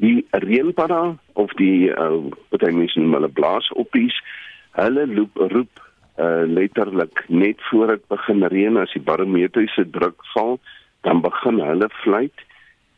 [0.00, 1.02] Die reënpadda
[1.42, 2.16] of die uh,
[2.50, 4.16] wat hy mens noem hulle blaasoppies,
[4.80, 5.82] hulle loop roep
[6.16, 10.56] uh, letterlik net voor dit begin reën as die barometriese druk val
[11.00, 12.46] dan begin hulle fluit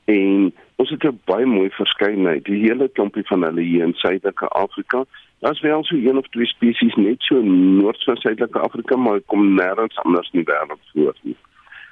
[0.04, 2.44] en ons het 'n baie mooi verskeidenheid.
[2.44, 5.04] Die hele klompie van hulle hier in Suidelike Afrika
[5.38, 9.60] daar's wel so een of twee spesies net so noord van Suidelike Afrika maar kom
[9.60, 11.36] nêrens anders in die wêreld voor nie.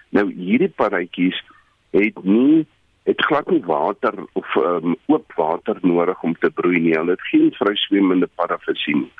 [0.08, 1.44] Nou hierdie paradjies
[1.90, 2.66] het nie
[3.02, 6.94] het glad nie water of um, oop water nodig om te broei nie.
[6.94, 9.12] Hulle het geen vryswemmende parafisie nie.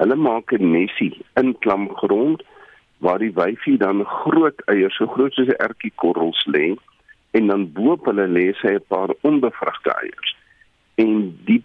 [0.00, 2.42] Hulle maak 'n nesie in klamgrond
[2.98, 6.76] waar die wyfie dan groot eiers so groot soos 'n ertjiekorrels lê
[7.30, 10.36] en dan boop hulle lê sy 'n paar onbevrugte eiers.
[10.94, 11.62] En die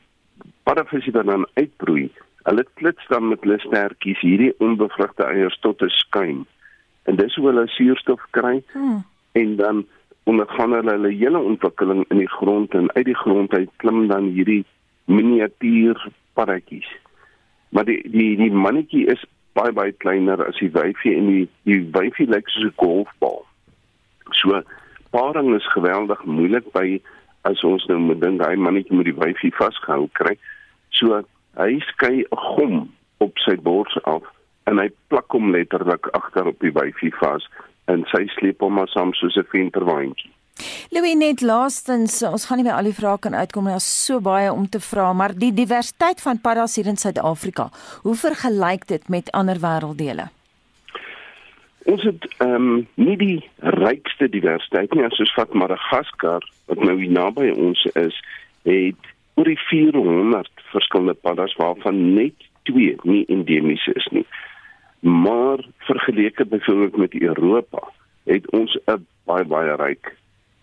[0.63, 2.11] parafisie wat dan uitbroei,
[2.43, 6.45] hulle klits dan met hulle stertjies hierdie onbevrugte eiers tot 'n skuim.
[7.03, 9.03] En dis hoe hulle suurstof kry hmm.
[9.31, 9.85] en dan
[10.23, 14.23] ondergaan hulle hulle hele ontwikkeling in die grond en uit die grond uit klim dan
[14.35, 14.65] hierdie
[15.05, 16.89] miniatuur paratjies.
[17.69, 21.81] Maar die die die mannetjie is baie baie kleiner as die wyfie en die die
[21.95, 23.45] wyfie lyk soos 'n golfbal.
[24.31, 24.61] So
[25.11, 27.01] paring is geweldig moeilik by
[27.43, 30.37] as ons nou moet dink hy mannetjie moet die wyfie vasgehou kry.
[30.89, 31.23] So
[31.57, 34.23] hy skei 'n gom op sy bors af
[34.65, 37.47] en hy plak hom letterlik agter op die wyfie vas
[37.87, 40.31] en sy sleep hom maar saam soos 'n venterwaandjie.
[40.91, 43.75] Louis net laastens, ons gaan nie by al die vrae kan uitkom nie.
[43.75, 47.69] Daar's so baie om te vra, maar die diversiteit van paddas hier in Suid-Afrika,
[48.03, 50.29] hoe vergelyk dit met ander wêrelddele?
[51.89, 53.39] Ons het ehm um, nie die
[53.81, 58.19] rykste diversiteit nie, soos vat Madagaskar wat nou hier naby ons is,
[58.69, 62.37] het oor die 400 verskillende paddas waarvan net
[62.69, 64.25] 2 nie endemies is nie.
[65.01, 67.81] Maar vergeleke byvoorbeeld met Europa,
[68.29, 70.13] het ons 'n baie baie ryk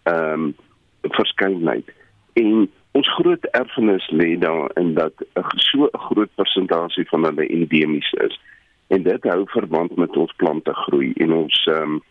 [0.09, 0.55] ehm um,
[1.03, 1.88] verskeidenheid.
[2.33, 8.12] En ons groot erfenis lê daarin dat 'n so 'n groot persentasie van hulle endemies
[8.12, 8.40] is
[8.87, 12.03] en dit hou verband met ons plante groei en ons ehm um,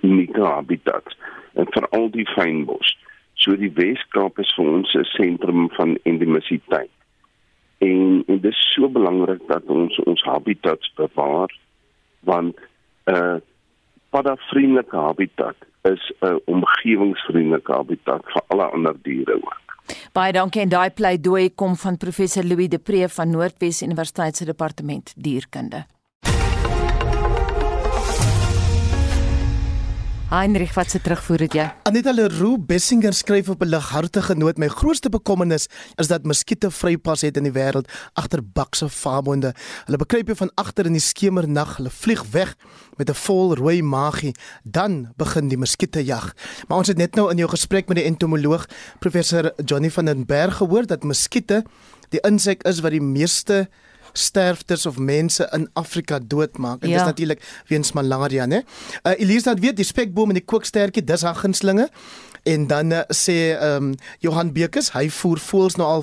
[0.00, 1.16] unieke habitat
[1.52, 2.98] en veral die fynbos.
[3.34, 6.90] So die Weskaap is vir ons 'n sentrum van endemisiteit.
[7.78, 11.50] En, en dit is so belangrik dat ons ons habitats bewaar
[12.20, 12.56] want
[13.06, 13.36] 'n uh,
[14.14, 15.56] padavriendelike habitat
[15.92, 19.60] is 'n omgewingsvriendelike habitat vir alle ander diere ook.
[20.12, 24.44] Baie dankie en daai pleidooi kom van professor Louis de Pre van Noordwes Universiteit se
[24.44, 25.84] departement dierkunde.
[30.32, 31.64] Heinrich, wat se terugvoer het jy?
[31.84, 37.20] Anita Leroux Bessinger skryf op 'n lighartige noot: "My grootste bekommernis is dat muskiete vrypas
[37.20, 39.54] het in die wêreld agter bakse faabonde.
[39.84, 42.56] Hulle bekruip jou van agter in die skemernag, hulle vlieg weg
[42.96, 46.32] met 'n vol rooi magie, dan begin die muskiete jag."
[46.68, 48.66] Maar ons het net nou in jou gesprek met die entomoloog
[48.98, 51.64] professor Johnny van den Berg gehoor dat muskiete
[52.08, 53.68] die insek is wat die meeste
[54.12, 56.82] sterftes of mense in Afrika doodmaak.
[56.82, 56.96] En ja.
[56.96, 58.62] dis natuurlik weens malaria, né?
[59.02, 61.90] Uh Elise het weet die spekboom en die kookstertjie, dis haar gunstlinge.
[62.42, 66.02] En dan uh, sê ehm um, Johan Bekes, hy voer voëls nou al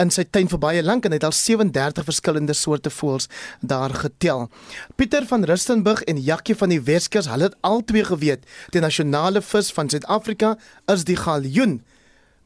[0.00, 3.28] in sy tuin vir baie lank en hy het al 37 verskillende soorte voëls
[3.60, 4.48] daar getel.
[4.96, 9.68] Pieter van Rustenburg en Jakkie van die Weskus, hulle het albei geweet die nasionale vis
[9.72, 10.56] van Suid-Afrika
[10.92, 11.82] is die galjoen.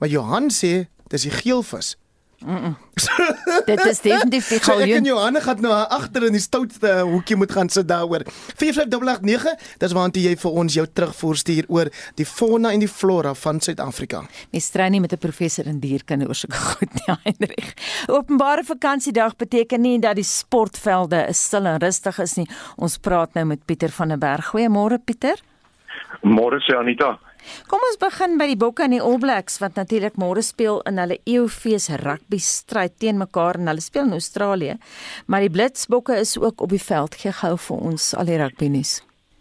[0.03, 2.00] Maar Johan sê dis die geelvis.
[2.44, 2.76] Mm -mm.
[3.70, 4.87] Dit is definitief die galjoen.
[4.87, 8.24] So ek en Johanne gaan nou agter in die stoutste hoekie moet gaan sit daaroor.
[8.57, 13.35] 4589, dis waantoe jy vir ons jou terugvoer stuur oor die fauna en die flora
[13.35, 14.22] van Suid-Afrika.
[14.50, 17.74] Mens strei nie met 'n professor in dierkunde oor sulke goed nie, Heinrich.
[18.09, 22.48] Openbare vakansiedag beteken nie dat die sportvelde stil en rustig is nie.
[22.76, 24.46] Ons praat nou met Pieter van der Berg.
[24.46, 25.37] Goeiemôre Pieter.
[26.22, 27.18] Môre sê Anita.
[27.71, 30.99] Kom ons begin by die Bokke en die All Blacks wat natuurlik môre speel in
[31.03, 34.79] hulle Eeufees rugby stryd teen mekaar en hulle speel in Australië.
[35.27, 37.15] Maar die Blitsbokke is ook op die veld.
[37.21, 39.01] Gee gou vir ons al die rugby nuus.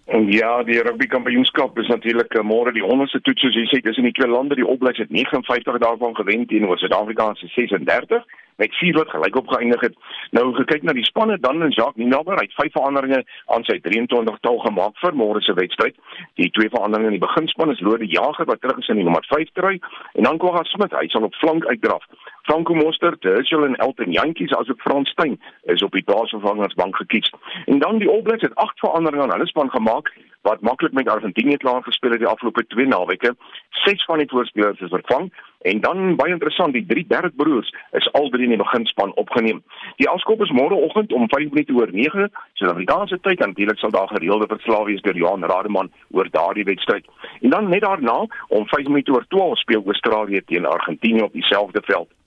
[0.10, 3.98] Ja, die rugby kampioenskap is natuurlik uh, môre die onderste toets soos jy sê, dis
[4.02, 8.26] in die twee lande, die All Blacks het 59 daarvan gewen teenoor Suid-Afrika se 36
[8.60, 9.96] met vier wat gelyk op geëindig het.
[10.36, 13.24] Nou gekyk na die spanne dan en Jacques Ninaber het vyf veranderinge
[13.56, 15.96] aan sy 23 tal gemaak vir môre se wedstryd.
[16.42, 19.26] Die twee veranderinge in die beginspan is Lode Jager wat terug is in die nommer
[19.32, 19.78] 5 trui
[20.14, 22.06] en dan Kwagga Smit, hy sal op flank uitdraf.
[22.50, 25.38] Franco Mostert, Herschel en Elton Jantjies asook Frans Steyn
[25.74, 27.30] is op die basisvervangersbank gekies.
[27.66, 30.10] En dan die All Blacks het agt veranderinge aan hulle span gemaak
[30.42, 33.36] wat maklik met Argentinië klaar gespeel het die afgelope 2 naweke.
[33.70, 38.12] Ses van die voorspelers is vervang en dan baie interessant, die drie derde broers is
[38.12, 39.64] al drie in die beginspan opgeneem.
[39.96, 44.08] Die afskop is môreoggend om 5 minute oor 9, Suid-Afrikaanse tyd en natuurlik sal daar
[44.08, 47.06] gereelde verslae wees deur Johan Rademan oor daardie wedstryd.
[47.42, 51.82] En dan net daarna om 5 minute oor 12 speel Australië teen Argentinië op dieselfde
[51.84, 52.19] veld.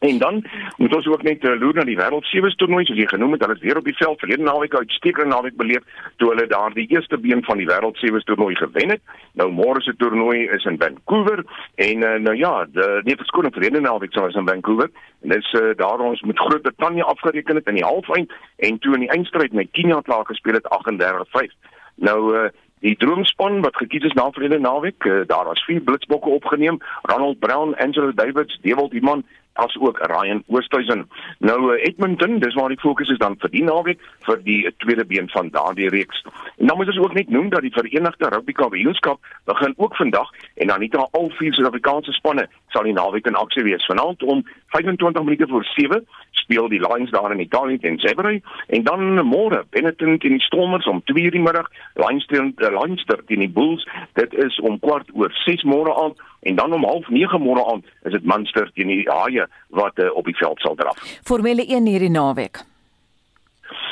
[0.00, 0.44] En dan
[0.76, 3.42] moet ons ook net uh, loer na die wêreld sewe toernooi soos jy genoem het,
[3.44, 6.86] hulle is weer op die veld verlede naweek uitstekende naweek beleef toe hulle daar die
[6.88, 9.02] eerste been van die wêreld sewe toernooi gewen het.
[9.36, 13.84] Nou môre se toernooi is in Vancouver en uh, nou ja, die nie verskoning verlede
[13.84, 14.88] naweek sou is in Vancouver
[15.20, 18.96] en dis uh, daar ons met Groot Brittanje afgereken het in die halfeind en toe
[18.96, 21.52] in die eindstryd met Kenia klaar gespeel het 38-5.
[22.08, 22.48] Nou uh,
[22.80, 27.38] Die droomspan wat gekies is na verlede naweek, uh, daar was vier blitsbokke opgeneem: Ronald
[27.38, 29.20] Brown, Angelo Davids, Dewald Iman
[29.60, 31.08] as ook Ryan Oosthuizen.
[31.38, 35.04] Nou uh, Edmonton, dis waar die fokus is dan vir die naweek vir die tweede
[35.04, 36.24] been van daardie reeks.
[36.56, 40.32] En dan moet ons ook net noem dat die Verenigde Rugby Kampioenskap begin ook vandag
[40.54, 43.86] en dan nie al vier Suid-Afrikaanse spanne sal die naweek in aksie wees.
[43.86, 44.44] Vanaand om
[44.74, 49.64] 25 minute voor 7 speel die Lions daar in Italië teen Zebre en dan môre
[49.70, 53.86] Benetton teen die Stormers om 2:00 die middag, Lions teen uh, Lions teen die Bulls.
[54.12, 58.12] Dit is om kwart oor 6 môre aand en dan om 09:30 môre aand is
[58.12, 61.20] dit Munster teen die Haie wat uh, op die veld sal draf.
[61.22, 62.64] Formule 1 hierdie naweek.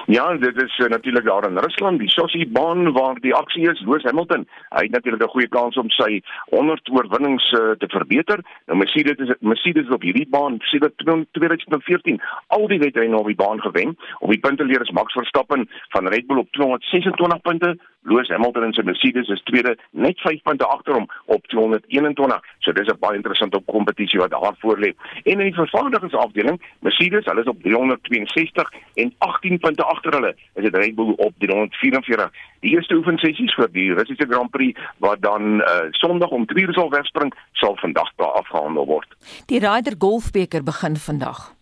[0.06, 3.80] Ja, dit is uh, natuurlik daar in Rusland, die Sochi baan waar die aksie is.
[3.80, 8.40] Lewis Hamilton, hy het natuurlik 'n goeie kans om sy 100 oorwinnings uh, te verbeter.
[8.66, 10.96] Nou Mercedes is Mercedes op hierdie baan sedert
[11.32, 13.96] 2014 al die wedrenne op die baan gewen.
[14.18, 17.78] Op die punteleer is Max Verstappen van Red Bull op 226 punte.
[18.02, 22.40] Lewis Hamilton in sy Mercedes is tweede net 5 punte agter hom op 221.
[22.64, 24.94] So dis 'n baie interessante kompetisie wat daar voor lê.
[25.24, 30.62] En in die vervaardigingsafdeling, Mercedes, hulle is op 362 en 18 punte agter hulle is
[30.64, 32.30] dit Red Bull op 344.
[32.60, 36.90] Die eerste oefensessies vir die Russiese Grand Prix wat dan uh, Sondag om 2:00 sal
[36.90, 39.16] wegspring, sal vandag daar afgehandel word.
[39.46, 41.57] Die Ryder Golfbeker begin vandag.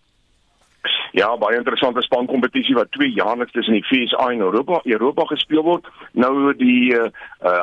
[1.16, 5.86] Ja, baie interessante spankompetisie wat twee jaarliks tussen die FSA en Europa Europa gespeel word.
[6.12, 7.06] Nou die uh,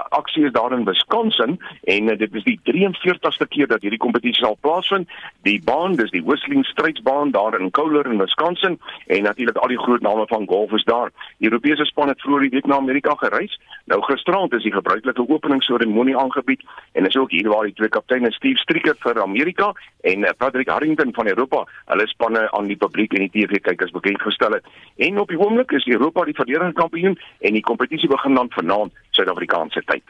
[0.10, 4.42] aksie is daar in Wisconsin en uh, dit is die 43ste keer dat hierdie kompetisie
[4.42, 5.06] sal plaasvind.
[5.46, 9.78] Die baan, dis die Whistling Straitsbaan daar in Kohler in Wisconsin en natuurlik al die
[9.84, 11.14] groot name van golf is daar.
[11.38, 13.54] Die Europese span het vroeër die week na Amerika gereis.
[13.86, 16.66] Nou gisterand is die gebruikelike openingsseremonie aangebied
[16.98, 21.14] en is ook hier waar die twee kapteine Steve Stricker vir Amerika en Patrick Harrington
[21.14, 24.66] van Europa hulle spanne aan die publiek en die TV-kykers bekend gestel het.
[24.98, 28.94] En op die oomblik is Europa die verdedigende kampioen en die kompetisie begin dan vanaand
[29.12, 30.04] Suid-Afrikaanse tyd.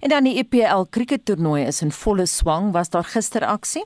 [0.00, 2.72] En dan die EPL kriekettoernooi is in volle swang.
[2.72, 3.84] Was daar gister aksie?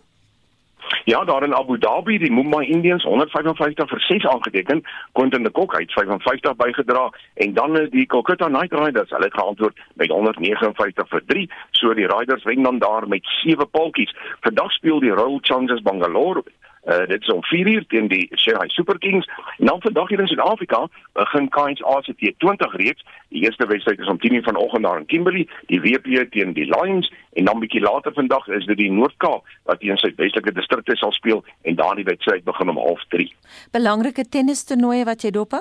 [1.05, 4.83] Ja, daar in Abu Dhabi, die Mumbai Indians 155 vir 6 aangeteken,
[5.13, 9.79] Quentin de Kock het 55 bygedra en dan die Kolkata Knight Riders, hulle het geantwoord
[9.95, 11.49] met 159 vir 3.
[11.71, 14.15] So die Riders wen dan daar met 7 paltjies.
[14.41, 16.45] Vandag speel die Royal Challengers Bangalore
[16.89, 19.29] Uh, dit is om 4 uur teen die Shanghai Super Kings.
[19.59, 23.05] En dan vandag hier in Suid-Afrika begin Kings ACT 20 reeks.
[23.29, 27.13] Die eerste wedstryd is om 10:00 vanoggend daar in Kimberley, die WP teen die Lions
[27.33, 31.45] en dan bietjie later vandag is dit die Noord-Kaap wat teen Suid-Westelike distrikte sal speel
[31.63, 33.35] en daardie wedstryd begin om 0:30.
[33.71, 35.53] Belangrike tennistoernooie wat jy dop?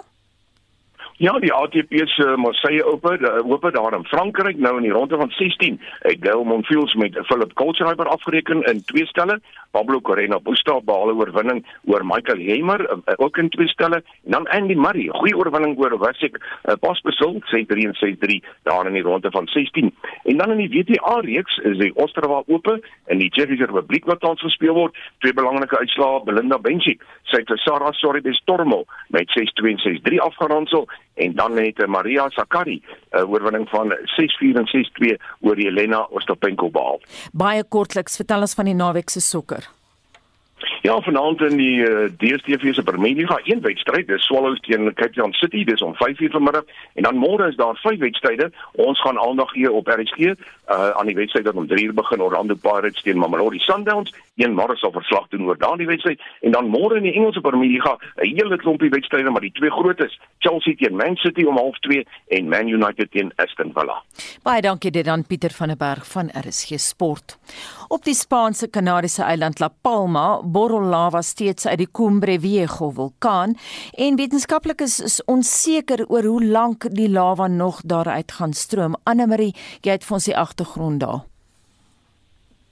[1.20, 5.18] Ja, die ATP se Marseille Open, die Open daar in Frankryk nou in die ronde
[5.18, 5.80] van 16.
[6.00, 9.40] Het Gael Monfils met Philip Kohlschreiber afgereken in twee stelle.
[9.72, 14.04] Pablo Carreño Busta behaal 'n oorwinning oor Michael Hemer uh, ook in twee stelle.
[14.26, 18.94] En dan Andy Murray, goeie oorwinning oor Wasik uh, Pasbesul, 6-3 en 6-3 daar in
[18.94, 19.96] die ronde van 16.
[20.24, 24.20] En dan in die WTA reeks is die Ostrava Open in die Tsjechiese Republiek wat
[24.20, 24.98] tans gespeel word.
[25.18, 30.88] Twee belangrike uitslae, Belinda Bencic, sy het Sarah Sorribes Tormo met 6-2 en 6-3 afgeronsel
[31.18, 36.08] en dan het eh, Maria Sakkari 'n uh, oorwinning van 6-4 en 6-2 oor Jelena
[36.10, 37.02] Ostapenko behaal.
[37.34, 39.70] Baie kortliks, vertel ons van die naweek se sokker.
[40.82, 44.94] Ja, vanaand in die uh, eh, DStv se Premier League, een wedstryd, dis Swallows teen
[44.94, 48.52] Cape Town City, dis om 5:00 vanmiddag en dan môre is daar vyf wedstryde.
[48.72, 50.34] Ons gaan aandag gee op RSG
[50.68, 54.14] uh, aan die wedstryd wat om 3:00 begin Orlando Pirates teen Mamelodi Sundowns.
[54.36, 57.70] Een môre sal verslag doen oor daardie wedstryd en dan môre in die Engelse Premier
[57.70, 62.04] League, 'n hele klompie wedstryde, maar die twee grootes, Chelsea teen Man City om 0:30
[62.28, 64.04] en Man United teen Aston Villa.
[64.44, 67.38] Baie dankie dit aan Pieter van der Berg van RSG Sport.
[67.88, 73.56] Op die Spaanse Kanariese eiland La Palma borrel lava steeds uit die Cumbre Viejo vulkaan
[73.94, 78.96] en wetenskaplikes is onseker oor hoe lank die lava nog daaruit gaan stroom.
[79.04, 81.26] Anne-Marie, jy het vir ons die agtergrond daar.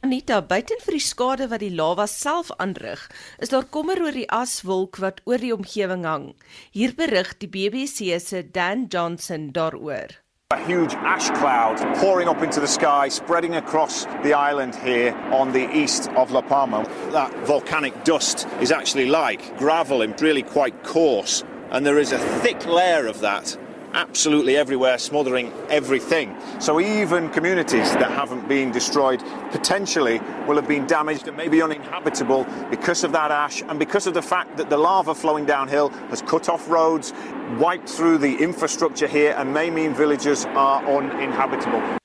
[0.01, 3.01] Anita, buiten vir die skade wat die lava self aanrig,
[3.41, 6.35] is daar kommer oor die aswolk wat oor die omgewing hang.
[6.71, 10.21] Hier berig die BBC se Dan Johnson daaroor.
[10.53, 15.51] A huge ash cloud pouring up into the sky, spreading across the island here on
[15.53, 16.85] the east of La Palma.
[17.11, 22.19] That volcanic dust is actually like gravel and really quite coarse, and there is a
[22.41, 23.57] thick layer of that
[23.95, 26.35] absolutely everywhere, smothering everything.
[26.59, 32.45] So even communities that haven't been destroyed potentially will have been damaged and maybe uninhabitable
[32.69, 36.21] because of that ash and because of the fact that the lava flowing downhill has
[36.21, 37.13] cut off roads,
[37.57, 41.97] wiped through the infrastructure here, and may mean villages are uninhabitable.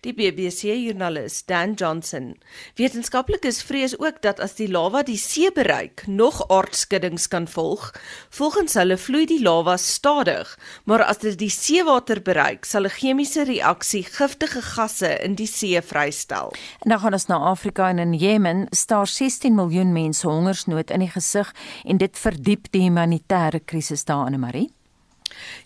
[0.00, 2.34] Die BBC-joernalis Dan Johnson.
[2.78, 7.90] Wetenskaplikes vrees ook dat as die lava die see bereik, nog aardskuddings kan volg.
[8.30, 13.44] Volgens hulle vloei die lava stadig, maar as dit die seewater bereik, sal 'n chemiese
[13.44, 16.52] reaksie giftige gasse in die see vrystel.
[16.84, 21.00] En dan gaan ons na Afrika en in Jemen staar 16 miljoen mense hongersnood in
[21.00, 24.77] die gesig en dit verdiep die humanitêre krisis daar in Marie.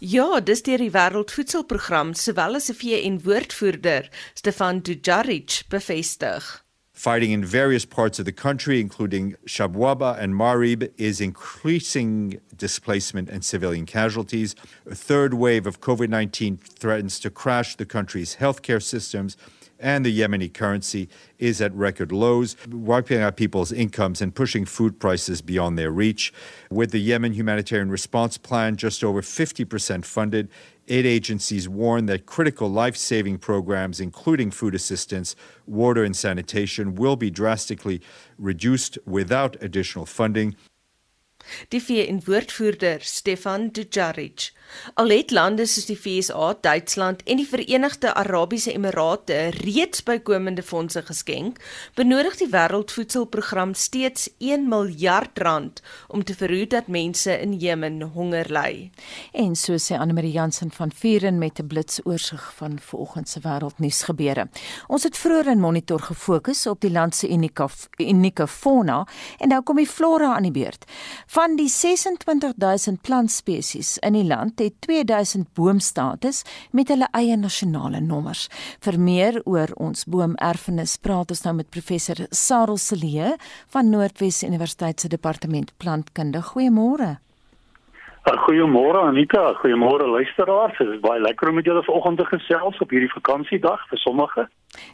[0.00, 6.62] Ja, dis deur die Wêreldvoedselprogram sowel as 'n VN-woordvoerder, Stefan Dujarric, bevestig.
[6.94, 13.42] Fighting in various parts of the country, including Shabwaba and Marib, is increasing displacement and
[13.44, 14.54] civilian casualties.
[14.88, 19.36] A third wave of COVID 19 threatens to crash the country's healthcare systems
[19.82, 24.98] and the Yemeni currency is at record lows, wiping out people's incomes and pushing food
[24.98, 26.32] prices beyond their reach.
[26.70, 30.48] With the Yemen Humanitarian Response Plan just over 50% funded,
[30.88, 35.34] aid agencies warn that critical life saving programs, including food assistance,
[35.66, 38.00] water, and sanitation, will be drastically
[38.38, 40.56] reduced without additional funding.
[41.68, 44.52] Die VN-woordvoerder Stefan Dujarric.
[44.94, 51.02] Al het lande soos die VSA, Duitsland en die Verenigde Arabiese Emirate reeds bykomende fondse
[51.06, 51.60] geskenk,
[51.94, 58.48] benodig die Wêreldvoedselprogram steeds 1 miljard rand om te verhoed dat mense in Jemen honger
[58.52, 58.90] ly.
[59.32, 64.02] En so sê Anne Marie Jansen van Vuren met 'n blitsoorsig van vanoggend se wêreldnuus
[64.02, 64.48] gebeure.
[64.86, 67.68] Ons het vroeër in monitor gefokus op die land se unieke
[67.98, 69.06] unieke fauna
[69.38, 70.84] en nou kom die flora aan die beurt.
[71.32, 76.42] Van die die 26000 plantspesies in die land het 2000 boomstatus
[76.76, 78.50] met hulle eie nasionale nommers.
[78.84, 83.32] Vir meer oor ons boomerfenis praat ons nou met professor Sarel Celie
[83.72, 86.44] van Noordwes Universiteit se departement plantkunde.
[86.52, 87.14] Goeiemôre.
[88.22, 90.78] Goeiemôre Anita, goeiemôre luisteraars.
[90.78, 94.44] Dit is baie lekker om met julle vanoggend te gesels op hierdie vakansiedag vir sommige.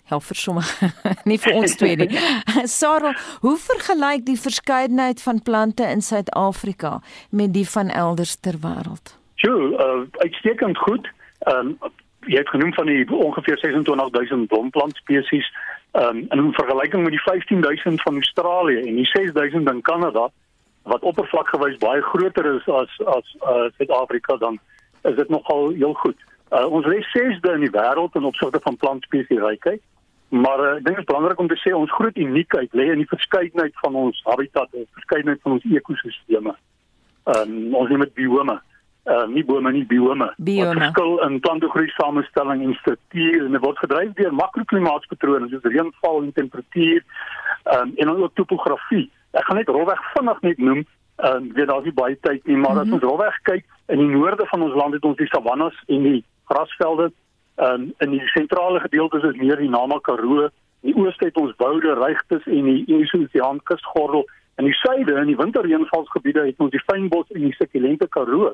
[0.08, 0.88] Ja, vir sommige,
[1.28, 2.08] nie vir ons twee nie.
[2.78, 3.12] Sarah,
[3.44, 9.12] hoe vergelyk die verskeidenheid van plante in Suid-Afrika met die van elders ter wêreld?
[9.36, 11.12] Sjoe, uh, uitstekend goed.
[11.44, 11.96] Ehm um,
[12.28, 15.46] jy het genoem van die ongeveer 26000 blomplantspesies
[15.92, 20.26] um, in vergelyking met die 15000 van Australië en die 6000 in Kanada
[20.82, 24.58] wat oppervlakkigewys baie groter is as as uh, Suid-Afrika uh, dan
[25.02, 26.16] is dit nogal heel goed.
[26.50, 29.82] Uh, ons lê sesde in die wêreld in opsigte van plantspesiesrykheid.
[30.28, 33.02] Maar uh, ek dink dit is belangrik om te sê ons groot uniekheid lê in
[33.02, 36.56] die verskeidenheid van ons habitat en verskeidenheid van ons ekosisteme.
[37.28, 38.58] Um, ons het met biome
[39.08, 40.26] uh nie bome nie biome.
[40.36, 40.66] biome.
[40.66, 46.18] Wat verskil in plantegroei samestelling en struktuur en dit word gedryf deur makroklimaatspatrone soos reënval
[46.22, 47.00] en temperatuur
[47.76, 50.86] um, en ook topografie ek gaan net rofweg vinnig net noem
[51.18, 52.80] en uh, weet daar's nie baie tyd nie maar mm -hmm.
[52.80, 52.94] as mhm.
[52.94, 56.24] ons rofweg kyk in die noorde van ons land het ons die savannas en die
[56.44, 57.12] grasvelde
[57.56, 60.48] um, in die sentrale gedeeltes is meer die Nama Karoo
[60.80, 65.26] die ooste het ons woude regtes en die Indiese Oseaan kusgordel in die suide in
[65.26, 68.52] die winterreënvalsgebiede het ons die fynbos en die sukulente Karoo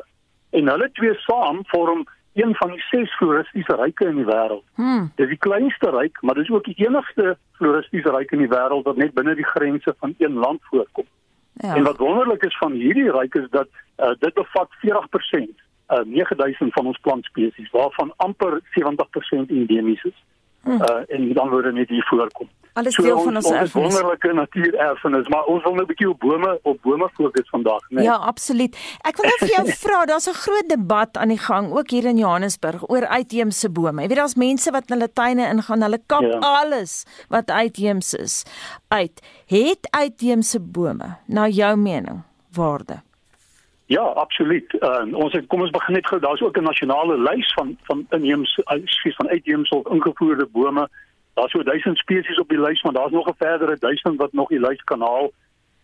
[0.51, 4.65] en hulle twee saam vorm een van die ses floristiese ryke in die wêreld.
[4.75, 5.13] Hmm.
[5.15, 8.97] Dis die kleinste ryk, maar dis ook die enigste floristiese ryk in die wêreld wat
[8.97, 11.07] net binne die grense van een land voorkom.
[11.53, 11.75] Ja.
[11.75, 13.69] En wat wonderlik is van hierdie ryk is dat
[13.99, 20.25] uh, dit bevat 40% uh 9000 van ons plantspesies waarvan amper 70% endemies is.
[20.63, 20.81] Hmm.
[20.81, 22.49] Uh en dan word dit hier voorkom.
[22.75, 23.75] Alles deel so, van ons, ons erfenis.
[23.75, 27.83] Ons wonderlike natuurerfenis, maar ons wil nou 'n bietjie op bome op bome fokus vandag,
[27.89, 27.97] né?
[27.97, 28.05] Nee.
[28.05, 28.75] Ja, absoluut.
[29.07, 32.05] Ek wil net vir jou vra, daar's 'n groot debat aan die gang ook hier
[32.05, 34.03] in Johannesburg oor uitheemse bome.
[34.03, 36.39] Jy weet daar's mense wat hulle tuine ingaan, hulle kap ja.
[36.39, 38.43] alles wat uitheems is
[38.89, 39.23] uit.
[39.47, 43.03] Het uitheemse bome nou jou mening waarde?
[43.87, 44.73] Ja, absoluut.
[44.81, 48.07] Uh, ons het, kom ons begin net gou, daar's ook 'n nasionale lys van van
[48.11, 48.63] inheemse
[49.17, 50.89] van uitheemse of ingevoerde bome
[51.35, 54.49] Daar's so 1000 spesies op die lys, maar daar's nog 'n verdere 1000 wat nog
[54.49, 55.33] die lys kan haal.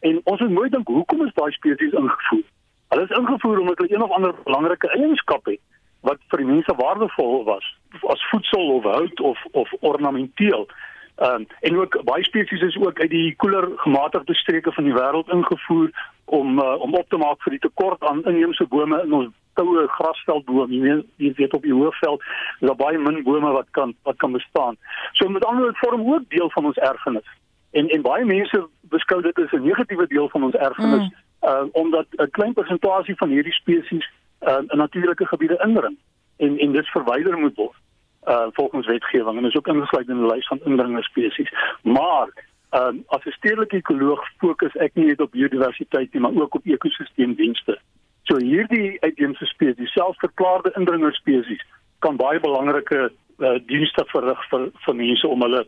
[0.00, 2.46] En ons moet mooi dink, hoekom is daai spesies ingevoer?
[2.88, 5.60] Hulle is ingevoer omdat hulle een of ander belangrike eienskap het
[6.00, 7.66] wat vir die mense waardevol was,
[8.02, 10.68] as voedsel of hout of of ornamenteel.
[11.16, 14.94] Ehm um, en ook baie spesies is ook uit die koeler gematigde streke van die
[14.94, 15.90] wêreld ingevoer
[16.24, 19.28] om uh, om op te maak vir die tekort aan inheemse bome in ons
[19.60, 20.72] koue grasveldboom.
[20.72, 22.24] Jy weet, jy weet op die hoëveld
[22.60, 24.78] is daar baie min bome wat kan wat kan bestaan.
[25.12, 27.28] So met ander woorde vorm ook deel van ons erfenis.
[27.70, 31.48] En en baie mense beskou dit as 'n negatiewe deel van ons erfenis mm.
[31.48, 35.98] uh, omdat 'n klein persentasie van hierdie spesies uh, in natuurlike gebiede indring
[36.36, 37.78] en en dit verwyder moet word
[38.28, 41.52] uh volgens wetgewing en is ook ingesluit in die lys van indringende spesies.
[41.82, 42.28] Maar
[42.70, 46.66] um, as 'n stedelike ekoloog fokus ek nie net op biodiversiteit nie, maar ook op
[46.66, 47.78] ekosisteemdienste.
[48.30, 51.62] So hierdie uitheemse spesies, selfverklaarde indringer spesies,
[51.98, 55.64] kan baie belangrike uh, dienste verrig vir vir mense om hulle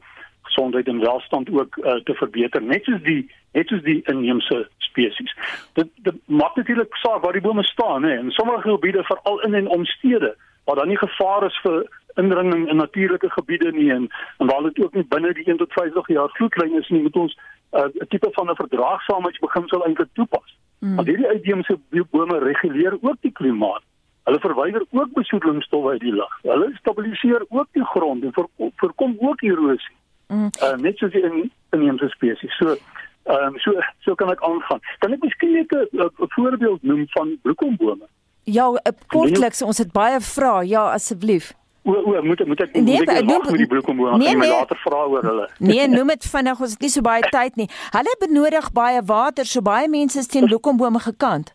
[0.47, 3.25] gesondheid en welstand ook uh, te verbeter, net soos die
[3.59, 5.35] net soos die inheemse spesies.
[5.75, 8.15] Dit dit maak natuurlik saak waar die bome staan, hè.
[8.21, 10.35] In sommige gebiede, veral in en om stede,
[10.65, 11.83] waar daar nie gevaar is vir
[12.23, 14.07] indringing in natuurlike gebiede nie en,
[14.39, 17.23] en waar dit ook nie binne die 1 tot 50 jaar vloedlyn is nie, moet
[17.27, 20.59] ons uh, 'n uh, tipe van 'n verdraagsaamheidsbeginsel eintlik toepas.
[20.83, 20.97] Mm.
[20.99, 21.79] Want hierdie uitheemse
[22.11, 23.83] bome reguleer ook die klimaat.
[24.27, 26.33] Hulle verwyder ook besoedelingsstowwe uit die lug.
[26.43, 28.35] Hulle stabiliseer ook die grond en
[28.77, 29.95] voorkom ook erosie.
[30.27, 30.51] Mm.
[30.63, 32.57] Uh, net soos in inheemse spesies.
[32.57, 32.77] So
[33.23, 34.81] ehm um, so so kan ek aangaan.
[34.99, 38.07] Kan ek miskien 'n voorbeeld noem van bloekombome?
[38.45, 38.67] Ja,
[39.07, 40.67] kortliks, ons het baie vrae.
[40.67, 41.53] Ja, asseblief.
[41.83, 44.79] O, o, moet moet ek nee, moet ek noem met die bloekombome nee, nee, later
[44.85, 45.49] vra oor hulle.
[45.71, 47.67] Nee, noem dit vinnig, ons het nie so baie tyd nie.
[47.97, 51.51] Hulle benodig baie water, so baie mense is teen bloekombome gekant.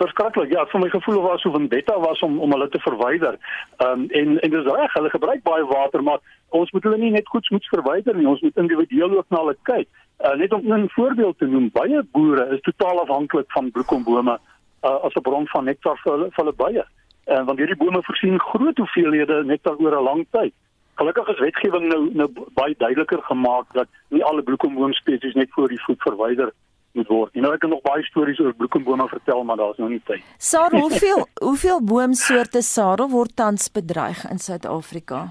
[0.00, 0.54] Verskriklik.
[0.54, 3.36] Ja, vir my gevoel was so van Betta was om om hulle te verwyder.
[3.76, 6.24] Ehm um, en en dis reg, hulle gebruik baie water, maar
[6.56, 8.28] ons moet hulle nie net goed moet verwyder nie.
[8.28, 9.88] Ons moet individueel ook na hulle kyk.
[10.24, 14.38] Uh, net om 'n voorbeeld te noem, baie boere is totaal afhanklik van bloekombome
[14.82, 16.84] uh, as 'n bron van nektar vir hulle vir hulle baie
[17.28, 20.54] en want hierdie bome voorsien groot hoeveelhede nektar oor 'n lang tyd.
[20.94, 25.82] Gelukkig is wetgewing nou nou baie duideliker gemaak dat nie alle bloekomboomspesies net voor die
[25.82, 26.52] voet verwyder
[26.92, 27.34] moet word.
[27.34, 30.22] Nou ek kan nog baie stories oor bloekombome vertel, maar daar's nou nie tyd.
[30.38, 35.28] Sarel, hoeveel hoeveel boomsoorte sarel word tans bedreig in Suid-Afrika?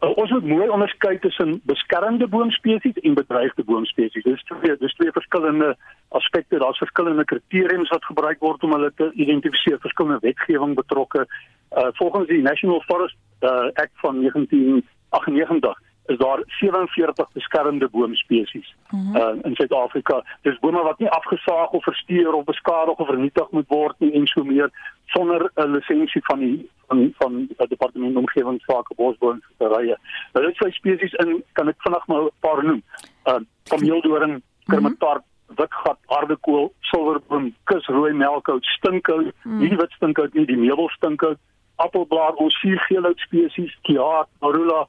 [0.00, 4.22] Uh, ons moet mooi onderskei tussen beskermde boomspesies en bedreigde boomspesies.
[4.22, 5.76] Dis twee dis twee verskillende
[6.08, 6.58] aspekte.
[6.58, 11.26] Daar's verskillende kriteria wat gebruik word om hulle te identifiseer, verskillende wetgewing betrokke.
[11.70, 19.00] Uh volgens die National Forest uh, Act van 1998 is daar 47 beskermde boomspesies mm
[19.00, 19.16] -hmm.
[19.16, 20.24] uh, in Suid-Afrika.
[20.42, 24.26] Dis bome wat nie afgesaag of versteur of beskadig of vernietig moet word nie en
[24.26, 24.70] so meer
[25.14, 29.96] sonder 'n lisensie van die van van die departement omgewingsake bosboomrye.
[30.32, 32.82] Nou dit is spesies in kan ek vinnig maar 'n paar noem.
[33.24, 35.56] Uh kameeldoring, kermetarp, -hmm.
[35.56, 41.38] witgat, aardekool, silverboom, kusrooi melkhout, stinkhout, mm nie wit stinkhout nie, die meubelstinkhout,
[41.76, 44.86] appelblaar, ons vier geelhout spesies, kiaat, marula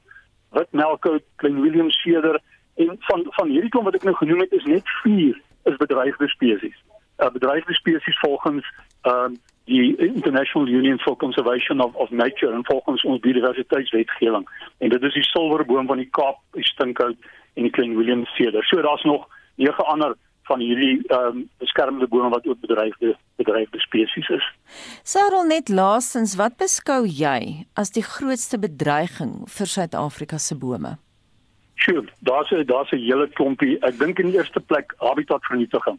[0.50, 2.40] witmelkhout, klein William cedar
[2.74, 6.28] en van van hierdie klomp wat ek nou genoem het is net 4 is bedreigde
[6.28, 6.76] spesies.
[7.18, 8.66] Uh, bedreigde spesies volgens
[9.02, 9.38] ehm uh,
[9.70, 14.48] die International Union for Conservation of of Nature en volgens ons biodiversiteitswetgewing.
[14.78, 18.64] En dit is die silverboom van die Kaap, die stinkhout en die klein William cedar.
[18.64, 20.16] So daar's nog nege ander
[20.50, 24.46] van hierdie ehm um, beskermde bome wat ook bedreigde bedreigde spesies is.
[25.02, 30.96] Sarel net laastens, wat beskou jy as die grootste bedreiging vir Suid-Afrika se bome?
[31.80, 33.78] Sjoe, daar's daar's 'n hele klompie.
[33.80, 35.98] Ek dink in die eerste plek habitatvernietiging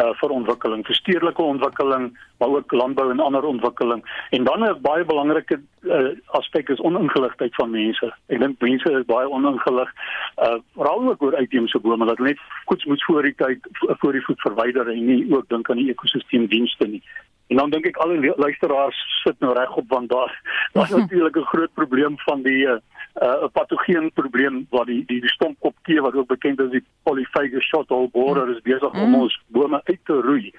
[0.00, 4.00] uh vir ontwikkeling, vir stedelike ontwikkeling, maar ook landbou en ander ontwikkeling.
[4.30, 8.14] En dan 'n baie belangrike uh, aspek is oningeligtheid van mense.
[8.26, 9.90] Ek dink mense is baie oningelig
[10.38, 14.24] uh veral ook oor uitheemse bome dat net koets moet voor die tyd voor die
[14.24, 17.02] voet verwyder en nie ook dink aan die ekosisteemdienste nie.
[17.46, 20.32] En dan dink ek alle luisteraars sit nou reg op want daar
[20.72, 22.78] daar's natuurlik 'n groot probleem van die uh
[23.20, 27.68] 'n uh, patogeen probleem wat die die, die stompkopkee wat ook bekend is die polyphagus
[27.68, 29.14] shothole borer is besig om mm.
[29.14, 30.52] ons bome uit te roei.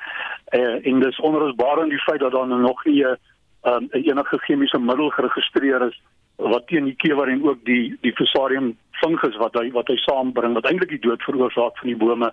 [0.49, 3.17] Uh, en dis onrusbaar in die feit dat daar nou nog nie 'n
[3.63, 6.01] um, enige chemiese middel geregistreer is
[6.35, 10.55] wat teen die kewer en ook die die fusarium fungus wat hy wat hy saambring
[10.57, 12.29] wat eintlik die dood veroorsaak van die bome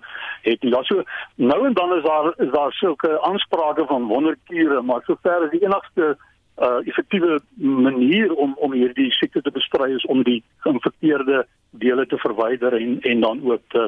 [0.47, 0.73] het nie.
[0.73, 1.03] Daar so
[1.35, 5.65] nou en dan is daar is daar sulke aansprake van wonderkure, maar sover is die
[5.65, 6.15] enigste
[6.61, 7.39] uh effektiewe
[7.87, 11.45] manier om om hierdie siekte te bestry is om die geïnfekteerde
[11.83, 13.87] dele te verwyder en en dan ook te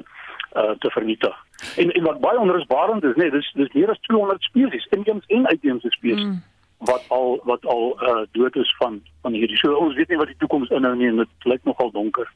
[0.56, 1.36] uh te vernietig.
[1.78, 5.48] En en wat baie onrusbarend is, nee, dis dis meer as 200 spesies, inheemse en
[5.48, 6.26] uitheemse spesies.
[6.32, 6.42] Mm
[6.86, 9.58] wat al wat al uh, dood is van van hierdie.
[9.62, 12.30] So ons weet nie wat die toekoms inhou nie en dit lyk nogal donker.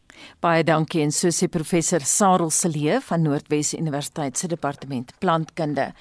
[0.43, 5.91] Baie dankie en so sê professor Sarel Celee van Noordwes Universiteit se departement plantkunde.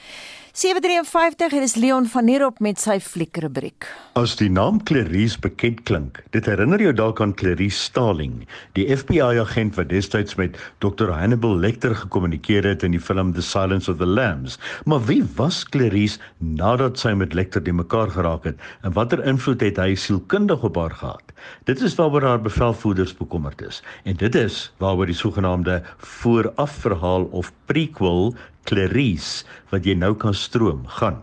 [0.57, 3.85] 753 hier is Leon van Nierop met sy fliekrubriek.
[4.17, 8.39] As die naam Clarice bekend klink, dit herinner jou dalk aan Clarice Starling,
[8.79, 13.45] die FBI agent wat destyds met Dr Hannibal Lecter gekommunikeer het in die film The
[13.45, 14.57] Silence of the Lambs.
[14.89, 19.61] Maar wie was Clarice nadat sy met Lecter die mekaar geraak het en watter invloed
[19.61, 21.33] het hy sielkundig op haar gehad?
[21.65, 27.53] Dit is waaroor haar bevelvoerders bekommerd is en dit is waaroor die sogenaamde voorafverhaal of
[27.67, 28.35] prequel
[28.67, 31.23] Clarice wat jy nou kan stroom gaan.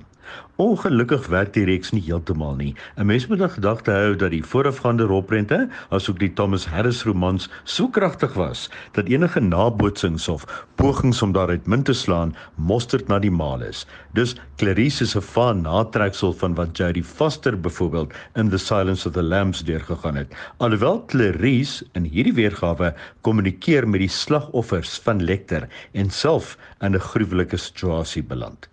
[0.62, 2.76] Ongelukkig werk die reeks nie heeltemal nie.
[2.96, 7.50] 'n Mens moet in gedagte hou dat die voorafgaande roprente, asook die Thomas Harris romans,
[7.64, 13.20] so kragtig was dat enige nabootsings of pogings om daaruit min te slaan mosterd na
[13.20, 13.86] die maal is.
[14.14, 19.14] Dus Clarice is 'n van natreksel van wat Jodie Foster byvoorbeeld in The Silence of
[19.14, 20.36] the Lambs deurgegaan het.
[20.58, 27.00] Alhoewel Clarice in hierdie weergawe kommunikeer met die slagoffers van Lecter en self in 'n
[27.00, 28.73] gruwelike situasie beland.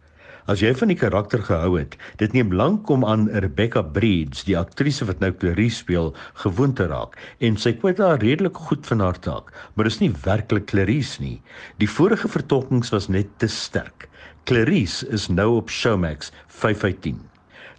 [0.50, 4.56] As jy van die karakter gehou het, dit neem lank om aan Rebecca Breeds, die
[4.58, 6.10] aktrise wat nou Clarice speel,
[6.42, 10.10] gewoon te raak en sy kwyt haar redelik goed van haar taak, maar is nie
[10.26, 11.36] werklik Clarice nie.
[11.78, 14.08] Die vorige vertolkings was net te sterk.
[14.50, 17.29] Clarice is nou op Showmax 5 uit 10.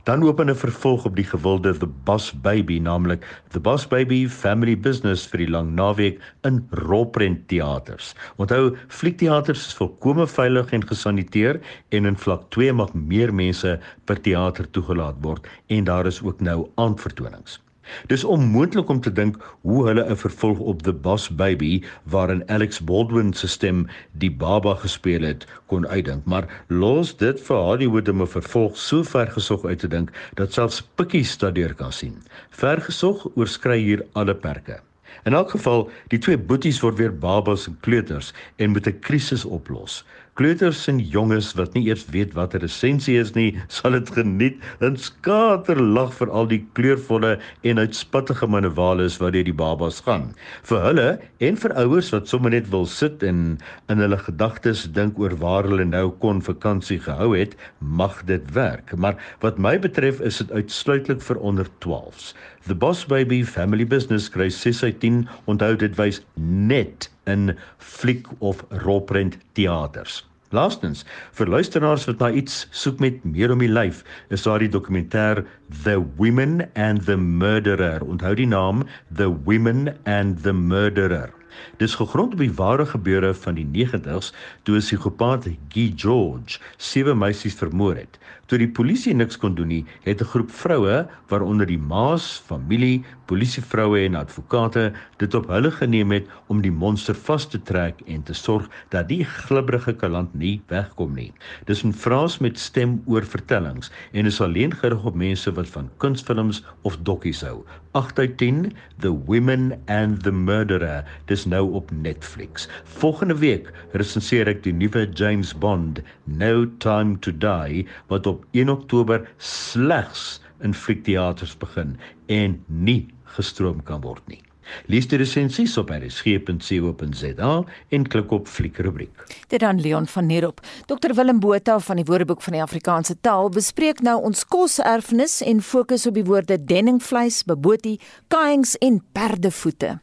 [0.03, 4.79] Dan open 'n vervolg op die gewilde The Boss Baby, naamlik The Boss Baby Family
[4.79, 8.15] Business vir die lang naweek in Roprent teaters.
[8.37, 14.21] Onthou, fliekteaters is volkome veilig en gesaniteer en in vlak 2 mag meer mense per
[14.21, 17.61] teater toegelaat word en daar is ook nou aandvertonings.
[18.07, 22.79] Dis onmoontlik om te dink hoe hulle 'n vervolg op The Boss Baby waarin Alex
[22.79, 28.21] Baldwin se stem die baba gespeel het kon uitdink, maar los dit vir Hollywood om
[28.21, 32.15] 'n vervolg so ver gesog uit te dink dat selfs pikkies daardeur kan sien.
[32.49, 34.79] Ver gesog oorskry hier alle perke.
[35.23, 39.45] In elk geval, die twee boeties word weer babas en kleuters en moet 'n krisis
[39.45, 40.05] oplos.
[40.41, 44.63] Kleuters en jonges wat nie eers weet wat 'n resensie is nie, sal dit geniet
[44.81, 50.33] en skaterlag vir al die kleurvolle en uitspattige manuale wat deur die babas gaan.
[50.65, 51.05] Vir hulle
[51.45, 53.59] en vir ouers wat sommer net wil sit en
[53.93, 58.97] in hulle gedagtes dink oor waar hulle nou kon vakansie gehou het, mag dit werk.
[58.97, 62.33] Maar wat my betref is dit uitsluitlik vir onder 12s.
[62.65, 65.21] The Boss Baby Family Business kry 6 uit 10.
[65.45, 70.23] Onthou dit wys net in fliek of rolprent teaters.
[70.51, 74.01] Laastens, vir luisteraars wat na iets soek met meer om die lyf,
[74.35, 75.45] is daar die dokumentêr
[75.85, 78.03] The Women and the Murderer.
[78.03, 81.31] Onthou die naam The Women and the Murderer.
[81.79, 84.33] Dis gegrond op die ware gebeure van die 90's
[84.67, 88.19] toe 'n psigopaat Guy George sewe meisies vermoor het.
[88.51, 92.99] Toe die polisie niks kon doen nie, het 'n groep vroue, waaronder die ma's, familie,
[93.31, 98.23] polisievroue en advokate, dit op hulle geneem het om die monster vas te trek en
[98.27, 101.31] te sorg dat die glibberige kaland nie wegkom nie.
[101.65, 105.89] Dis 'n fraas met stem oor vertellings en is alleen gerig op mense wat van
[105.97, 107.63] kunsfilms of dokkies hou.
[107.93, 112.67] 8 uit 10 The Women and the Murderer dis nou op Netflix.
[112.83, 118.69] Volgende week resenseer ek die nuwe James Bond No Time to Die wat op 1
[118.69, 124.41] Oktober slegs in fliekteaters begin en nie gestroom kan word nie.
[124.87, 127.51] Lees die resensies op rsg.co.za
[127.89, 129.25] en klik op fliekrubriek.
[129.51, 130.61] Dit dan Leon van Nierop.
[130.87, 135.61] Dr Willem Botha van die Woordeboek van die Afrikaanse Taal bespreek nou ons koserfenis en
[135.61, 137.99] fokus op die woorde denningvleis, bobotie,
[138.31, 139.97] kaings en perdevoete.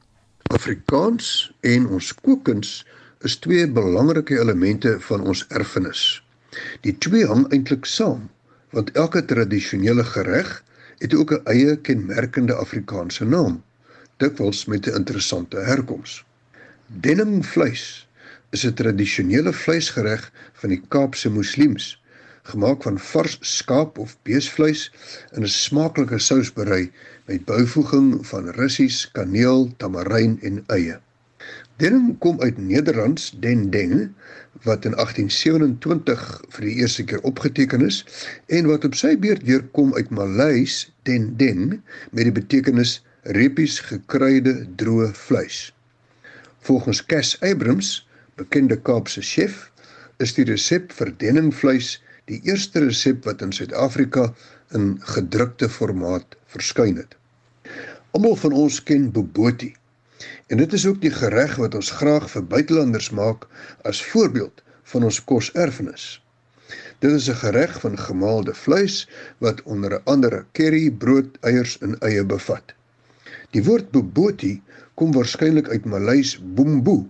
[0.53, 2.83] Afrikaans en ons kookkuns
[3.27, 6.23] is twee belangrike elemente van ons erfenis.
[6.87, 8.29] Die twee hang eintlik saam
[8.77, 10.51] want elke tradisionele gereg
[10.99, 13.63] het ook 'n eie kenmerkende Afrikaanse naam,
[14.17, 16.25] dikwels met 'n interessante herkoms.
[16.87, 18.09] Denningvleis
[18.51, 22.03] is 'n tradisionele vleisgereg van die Kaapse moslems,
[22.43, 24.93] gemaak van vars skaap of beesvleis
[25.37, 26.93] in 'n smaaklike sous berei
[27.25, 31.01] met byvoeging van russies, kaneel, tamaryn en eie.
[31.79, 33.93] Denning kom uit Nederlands den ding
[34.67, 36.25] wat in 1827
[36.57, 38.01] vir die eerste keer opgeteken is
[38.59, 41.77] en wat op sy beurt weer kom uit Maleis den ding
[42.11, 42.97] met die betekenis
[43.39, 45.61] repies gekruide droë vleis.
[46.67, 47.95] Volgens Cass Abrams,
[48.35, 49.69] bekende Kaapse chef,
[50.19, 51.95] is die resep vir denningvleis
[52.27, 54.33] die eerste resep wat in Suid-Afrika
[54.75, 57.15] in gedrukte formaat verskyn het.
[58.19, 59.77] Almal van ons ken bobotie
[60.49, 63.45] En dit is ook die gereg wat ons graag vir buitelanders maak
[63.91, 66.05] as voorbeeld van ons koserfenis.
[67.05, 72.25] Dit is 'n gereg van gemaalde vleis wat onder andere curry, brood, eiers en eie
[72.25, 72.73] bevat.
[73.51, 74.63] Die woord boboti
[74.95, 77.07] kom waarskynlik uit Maleis bumbu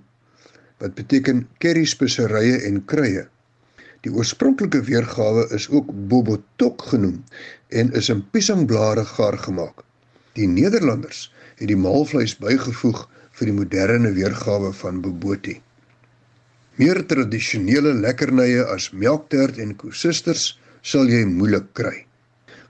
[0.79, 3.27] wat beteken curry speserye en kruie.
[4.01, 7.25] Die oorspronklike weergawe is ook bobotok genoem
[7.69, 9.83] en is in piesangblare gaar gemaak.
[10.33, 13.09] Die Nederlanders het die maalvleis bygevoeg
[13.39, 15.59] vir die moderne weergawe van boboti.
[16.79, 21.95] Meer tradisionele lekkernye as melktert en koesisters sal jy moeilik kry.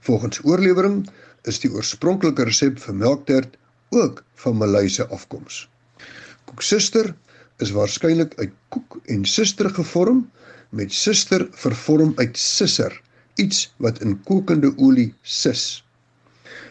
[0.05, 1.03] Volgens oorlewering
[1.49, 3.57] is die oorspronklike resep vir melktert
[3.95, 5.67] ook van Maleise afkoms.
[6.49, 7.13] Koeksister
[7.63, 10.23] is waarskynlik uit koek en suster gevorm
[10.69, 12.93] met suster vervorm uit sisser,
[13.41, 15.83] iets wat in kokende olie sis.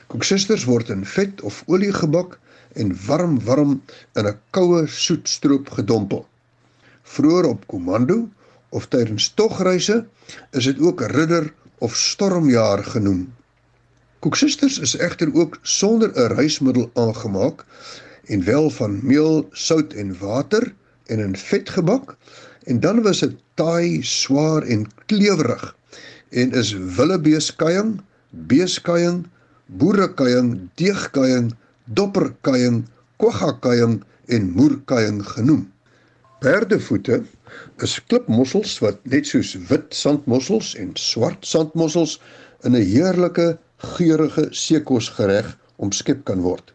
[0.09, 2.39] Koeksisters word in vet of olie gebak
[2.73, 3.83] en warm warm
[4.14, 6.29] in 'n koue soetstroop gedompel.
[7.03, 8.29] Vroer op komando
[8.69, 10.07] of tydens togreise
[10.51, 13.33] is dit ook ridder of stormjaar genoem.
[14.19, 17.64] Koeksisters is egter ook sonder 'n rysmiddel aangemaak
[18.25, 20.75] en wel van meel, sout en water
[21.07, 22.16] en in vet gebak
[22.64, 25.77] en dan was dit taai, swaar en klewerig
[26.29, 28.01] en is willebeeskuiing,
[28.31, 29.27] beeskuiing
[29.69, 31.53] boerekuiing, deegkuiing,
[31.95, 32.84] dopperkuiing,
[33.16, 35.66] kwaggakuiing en moerkuiing genoem.
[36.41, 37.22] Perdevoete
[37.82, 42.18] is klipmossels wat net soos wit sandmossels en swart sandmossels
[42.66, 43.59] in 'n heerlike
[43.97, 46.72] geurende seekosgereg omskep kan word.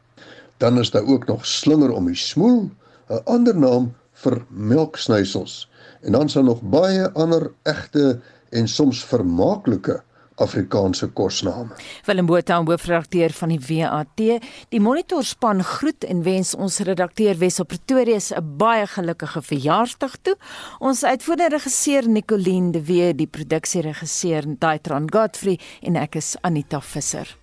[0.57, 2.71] Dan is daar ook nog slinger om die smoel,
[3.09, 5.69] 'n ander naam vir melksnysels.
[6.01, 10.03] En dan is daar nog baie ander egte en soms vermaaklike
[10.35, 11.75] Afrikaanse kosname.
[12.05, 14.23] Willem Botha, hoofredakteur van die WAT,
[14.69, 20.35] die monitorspan groet en wens ons redakteur Wessel Pretorius 'n baie gelukkige verjaarsdag toe.
[20.79, 27.42] Ons uitvoerende regisseur Nicoline de Wee, die produksieregisseur Daitron Godfrey en ek is Anita Visser.